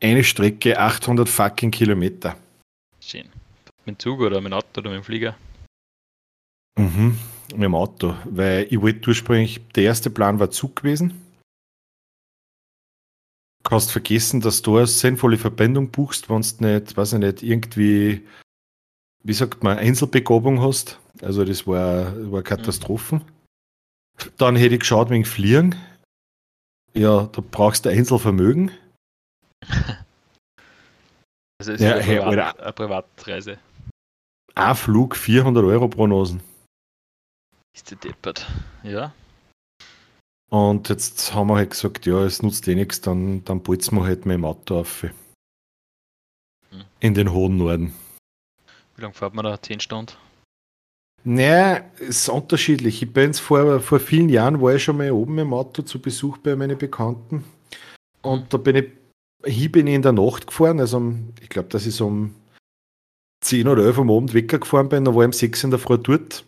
[0.00, 2.36] Eine Strecke 800 fucking Kilometer.
[3.00, 3.28] Schön.
[3.84, 5.36] Mit dem Zug oder mit dem Auto oder mit dem Flieger?
[6.78, 7.18] Mhm.
[7.52, 11.20] Mit dem Auto, weil ich wollte ursprünglich, der erste Plan war Zug gewesen.
[13.62, 18.26] Kannst vergessen, dass du eine sinnvolle Verbindung buchst, wenn du nicht, weiß ich nicht, irgendwie,
[19.22, 20.98] wie sagt man, Einzelbegabung hast.
[21.22, 23.22] Also das war, war Katastrophen.
[24.36, 25.74] Dann hätte ich geschaut wegen Fliegen.
[26.92, 28.70] Ja, da brauchst du Einzelvermögen.
[31.60, 32.62] Also es Ja, ist hey, eine, Privat, Alter.
[32.64, 33.58] eine Privatreise.
[34.56, 36.42] Ein Flug 400 Euro pro Nasen.
[37.74, 38.46] Ist die deppert.
[38.84, 39.12] Ja.
[40.48, 44.04] Und jetzt haben wir halt gesagt, ja, es nutzt eh nichts, dann, dann bolzen wir
[44.04, 45.02] halt mit dem Auto auf.
[45.02, 45.10] Hm.
[47.00, 47.92] In den hohen Norden.
[48.94, 49.60] Wie lange fährt man da?
[49.60, 50.12] 10 Stunden?
[51.24, 53.02] Naja, es ist unterschiedlich.
[53.02, 56.38] Ich bin vor, vor vielen Jahren war ich schon mal oben im Auto zu Besuch
[56.38, 57.44] bei meinen Bekannten.
[58.22, 58.92] Und da bin ich,
[59.44, 60.78] hier bin ich in der Nacht gefahren.
[60.78, 62.34] Also um, ich glaube, dass ich so um
[63.40, 65.04] 10 oder 11 am Abend weggefahren bin.
[65.04, 66.44] Da war ich um 6 in der Früh dort.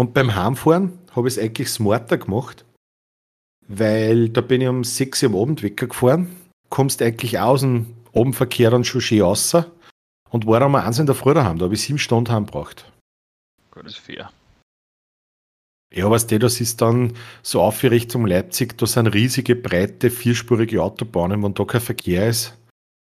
[0.00, 2.64] Und beim Heimfahren habe ich es eigentlich smarter gemacht.
[3.68, 6.34] Weil da bin ich um 6 Uhr am Abend weggefahren.
[6.70, 9.54] Kommst eigentlich aus dem Abendverkehr dann schon schön raus.
[10.30, 11.58] Und war um 1 in der Früh daheim.
[11.58, 12.90] Da habe ich sieben Stunden heim gebraucht.
[13.72, 14.32] Gut, das ist fair.
[15.94, 17.12] Ja, was der das ist dann
[17.42, 22.26] so auf wie Richtung Leipzig, da sind riesige, breite, vierspurige Autobahnen, wenn da kein Verkehr
[22.26, 22.56] ist,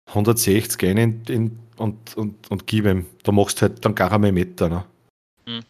[0.06, 3.08] 160 rein in, in, und, und, und gib ihm.
[3.24, 4.70] Da machst du halt dann gar einmal Meter.
[4.70, 4.86] Ne?
[5.48, 5.64] Hm.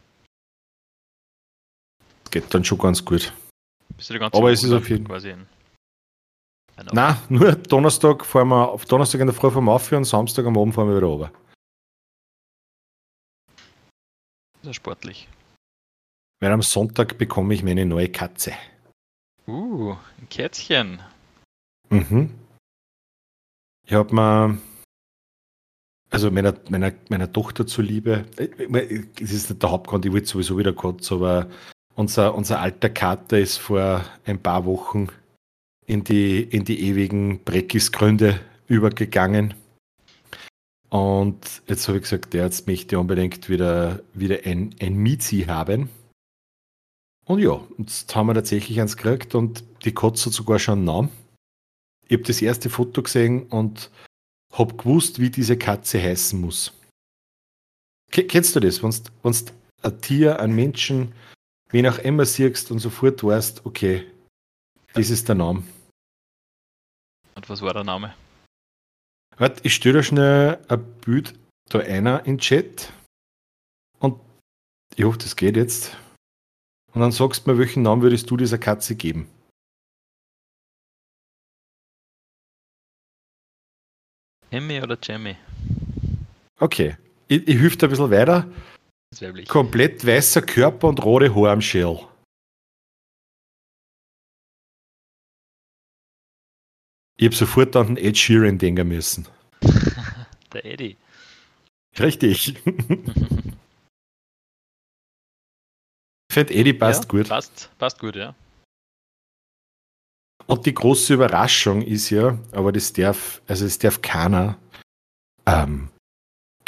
[2.00, 3.32] Das geht dann schon ganz gut.
[3.96, 5.10] Bist du die ganze Aber es ist auf jeden-.
[5.10, 5.46] Ein
[6.92, 10.46] Nein, nur Donnerstag fahren wir, auf Donnerstag in der Früh fahren wir auf und Samstag
[10.46, 11.32] am Abend fahren wir wieder runter.
[14.62, 15.28] Ist sportlich.
[16.40, 18.52] Weil am Sonntag bekomme ich meine neue Katze.
[19.48, 21.00] Uh, ein Kätzchen.
[21.90, 22.34] Mhm.
[23.84, 24.58] Ich habe mir,
[26.10, 30.74] also meiner, meiner, meiner Tochter zuliebe, es ist nicht der Hauptgrund, ich wollte sowieso wieder
[30.74, 31.50] Katze, aber
[31.98, 35.08] unser, unser alter Kater ist vor ein paar Wochen
[35.84, 39.54] in die, in die ewigen Breckisgründe übergegangen.
[40.90, 45.90] Und jetzt habe ich gesagt, der jetzt möchte unbedingt wieder, wieder ein, ein Miezi haben.
[47.26, 50.84] Und ja, jetzt haben wir tatsächlich eins gekriegt und die Katze hat sogar schon einen
[50.84, 51.08] Namen.
[52.06, 53.90] Ich habe das erste Foto gesehen und
[54.52, 56.72] habe gewusst, wie diese Katze heißen muss.
[58.10, 59.52] Kennst du das, wenn du
[59.82, 61.12] ein Tier, einen Menschen,
[61.70, 64.10] wen auch immer siehst und sofort weißt, okay,
[64.94, 65.62] das ist der Name.
[67.34, 68.14] Und was war der Name?
[69.36, 71.38] Warte, ich stelle da schnell ein Bild
[71.68, 72.92] da einer in den Chat.
[74.00, 74.20] Und
[74.96, 75.96] ich hoffe, das geht jetzt.
[76.92, 79.30] Und dann sagst du mir, welchen Namen würdest du dieser Katze geben?
[84.50, 85.36] Emmy oder Jamie?
[86.58, 86.96] Okay,
[87.28, 88.50] ich, ich hüpfe ein bisschen weiter.
[89.48, 92.06] Komplett weißer Körper und rote Haare am Schädel.
[97.16, 99.26] Ich habe sofort an den Ed Sheeran denken müssen.
[100.52, 100.96] Der Eddie.
[101.98, 102.54] Richtig.
[102.64, 102.74] ich
[106.32, 107.28] finde, Eddie passt ja, gut.
[107.28, 108.36] Passt, passt gut, ja.
[110.46, 114.56] Und die große Überraschung ist ja, aber das darf, also es darf keiner,
[115.44, 115.90] ähm,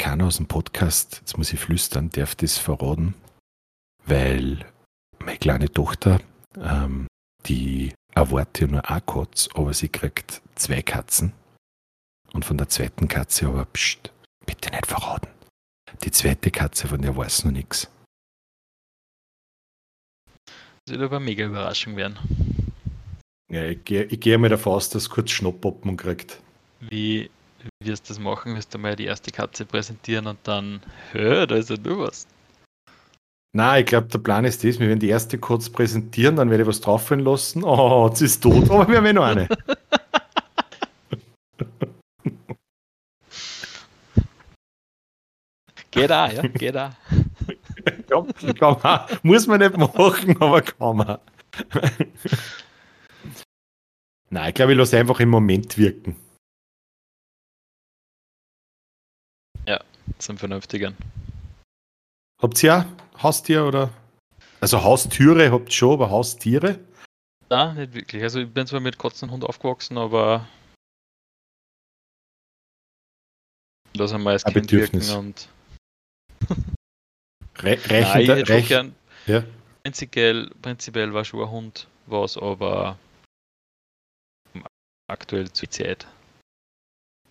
[0.01, 3.13] keiner aus dem Podcast, jetzt muss ich flüstern, darf das verraten,
[4.03, 4.65] weil
[5.19, 6.19] meine kleine Tochter,
[6.57, 7.05] ähm,
[7.45, 11.33] die erwartet ja nur eine Katze, aber sie kriegt zwei Katzen.
[12.33, 14.11] Und von der zweiten Katze aber, pst,
[14.47, 15.29] bitte nicht verraten.
[16.03, 17.87] Die zweite Katze, von der weiß noch nichts.
[20.85, 22.17] Das wird aber eine mega Überraschung werden.
[23.51, 26.41] Ja, ich gehe ich geh mal davon aus, dass kurz Schnopppoppen kriegt.
[26.79, 27.29] Wie
[27.83, 28.55] wirst du das machen?
[28.55, 30.81] Wirst du mal die erste Katze präsentieren und dann,
[31.11, 32.27] hör, da ist ja nur was.
[33.53, 36.63] Nein, ich glaube, der Plan ist das, wir werden die erste kurz präsentieren, dann werde
[36.63, 37.63] ich was drauf lassen.
[37.63, 39.47] Oh, jetzt ist tot, aber wir haben ja noch eine.
[45.91, 46.95] Geht da, ja, geht da.
[48.09, 49.01] ja, kann man.
[49.23, 51.17] Muss man nicht machen, aber kann man.
[54.29, 56.15] Nein, ich glaube, ich lasse einfach im Moment wirken.
[60.17, 60.95] Zum Vernünftigen.
[62.41, 63.89] Habt ihr auch Haustier oder?
[64.59, 66.79] Also Haustüre habt ihr schon, aber Haustiere?
[67.49, 68.23] Nein, nicht wirklich.
[68.23, 70.47] Also ich bin zwar mit Katzen und Hund aufgewachsen, aber
[73.93, 75.11] das wir als Ein Kind Bedürfnis.
[75.11, 75.49] und
[77.57, 78.95] Re Nein, ich da, hätte gern,
[79.27, 79.43] ja?
[79.83, 82.97] prinzipiell, prinzipiell war schon ein Hund was, aber
[85.07, 86.07] aktuell zu Zeit.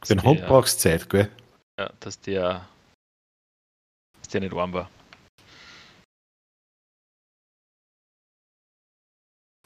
[0.04, 1.30] Für einen Hund brauchst du Zeit, gell?
[1.80, 2.68] Ja, dass der,
[4.18, 4.90] dass der nicht warm war.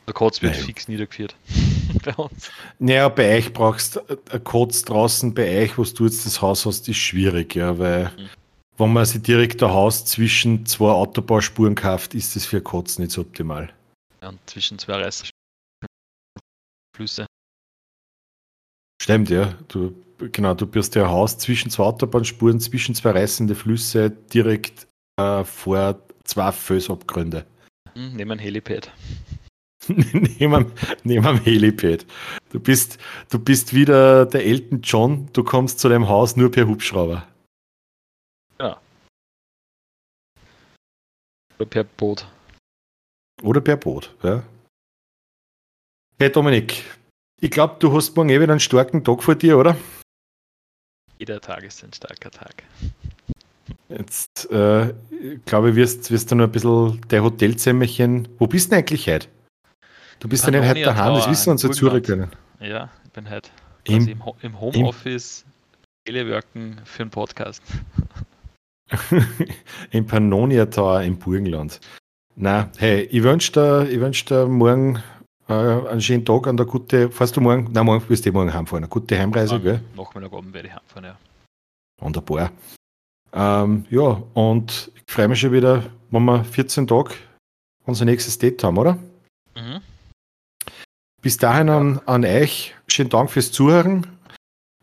[0.07, 0.63] Der Kotz wird Nein.
[0.63, 1.35] fix niedergeführt
[2.05, 2.53] bei uns.
[2.79, 6.89] Naja, bei euch brauchst du Kotz draußen, bei euch, wo du jetzt das Haus hast,
[6.89, 8.31] ist schwierig, ja, weil Mhm.
[8.77, 13.11] wenn man sich direkt ein Haus zwischen zwei Autobauspuren kauft, ist das für Kotz nicht
[13.11, 13.75] so optimal.
[14.23, 15.27] Ja, und zwischen zwei Reißer
[16.97, 17.27] Flüsse.
[19.03, 19.55] Stimmt, ja.
[19.67, 24.87] Du, genau, du bist ja ein Haus zwischen zwei Autobahnspuren, zwischen zwei reißende Flüsse, direkt
[25.21, 27.47] äh, vor zwei Felsabgründe.
[27.95, 28.91] Hm, neben ein Helipad.
[29.89, 30.73] neben, am-
[31.03, 32.07] neben am Helipad.
[32.51, 32.99] Du bist,
[33.31, 37.27] du bist wieder der Elton John, du kommst zu deinem Haus nur per Hubschrauber.
[41.57, 42.27] Oder per Boot.
[43.43, 44.15] Oder per Boot.
[44.23, 44.43] Ja.
[46.19, 46.85] Hey Dominik,
[47.41, 49.77] ich glaube, du hast morgen eh wieder einen starken Tag vor dir, oder?
[51.19, 52.63] Jeder Tag ist ein starker Tag.
[53.89, 54.93] Jetzt äh,
[55.45, 58.29] glaube ich, wirst, wirst du noch ein bisschen dein Hotelzimmerchen.
[58.39, 59.29] Wo bist du denn eigentlich heute?
[60.21, 62.31] Du bist ja nicht heute daheim, das wissen unsere können.
[62.61, 63.51] Ja, ich bin halt
[63.85, 65.45] Im- quasi im, Ho im Homeoffice
[66.07, 67.63] Teleworken für einen Podcast.
[69.91, 71.81] Im Pannonia Tower im Burgenland.
[72.37, 75.03] Na, hey, ich wünsche dir, ich wünsch dir morgen
[75.49, 77.11] äh, einen schönen Tag an der gute.
[77.11, 77.69] Fährst du morgen?
[77.73, 78.85] Nein, morgen wirst du eh morgen heimfahren.
[78.85, 79.81] Eine gute Heimreise, gell?
[79.97, 81.17] Nachmittagabend werde ich heimfahren, ja.
[82.01, 82.51] Wunderbar.
[83.33, 87.15] Ähm, ja, und ich freue mich schon wieder, wenn wir 14 Tage
[87.85, 88.95] unser nächstes Date haben, oder?
[89.55, 89.81] Mhm.
[91.21, 92.75] Bis dahin an, an euch.
[92.87, 94.07] Schönen Dank fürs Zuhören.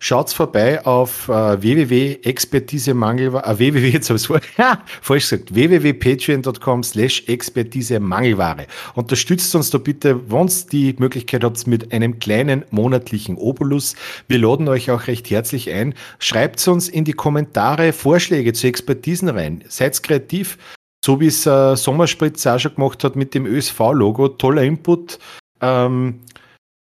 [0.03, 8.65] Schaut vorbei auf äh, www.expertisemangel äh, www jetzt habe ha, falsch gesagt www.patreon.com slash expertisemangelware.
[8.95, 13.95] Unterstützt uns da bitte, wenn ihr die Möglichkeit habt, mit einem kleinen monatlichen Obolus.
[14.27, 15.93] Wir laden euch auch recht herzlich ein.
[16.17, 19.63] Schreibt uns in die Kommentare Vorschläge zu Expertisen rein.
[19.67, 20.57] Seid kreativ.
[21.05, 24.29] so wie es äh, Sommerspritz auch schon gemacht hat mit dem ÖSV-Logo.
[24.29, 25.19] Toller Input.
[25.61, 26.21] Ähm,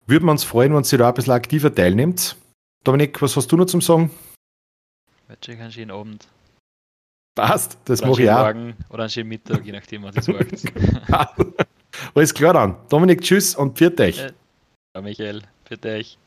[0.05, 2.35] würden wir uns freuen, wenn Sie da ein bisschen aktiver teilnimmt.
[2.83, 4.09] Dominik, was hast du noch zum Sagen?
[5.27, 6.27] Wünsche euch einen schönen Abend.
[7.35, 8.39] Passt, das mache ich auch.
[8.43, 10.23] Morgen oder einen schönen Mittag, je nachdem, was ihr
[11.07, 11.39] sagt.
[12.15, 12.75] Alles klar dann.
[12.89, 14.17] Dominik, tschüss und pfiat euch.
[14.95, 15.01] Ja.
[15.01, 16.17] Michael, für dich.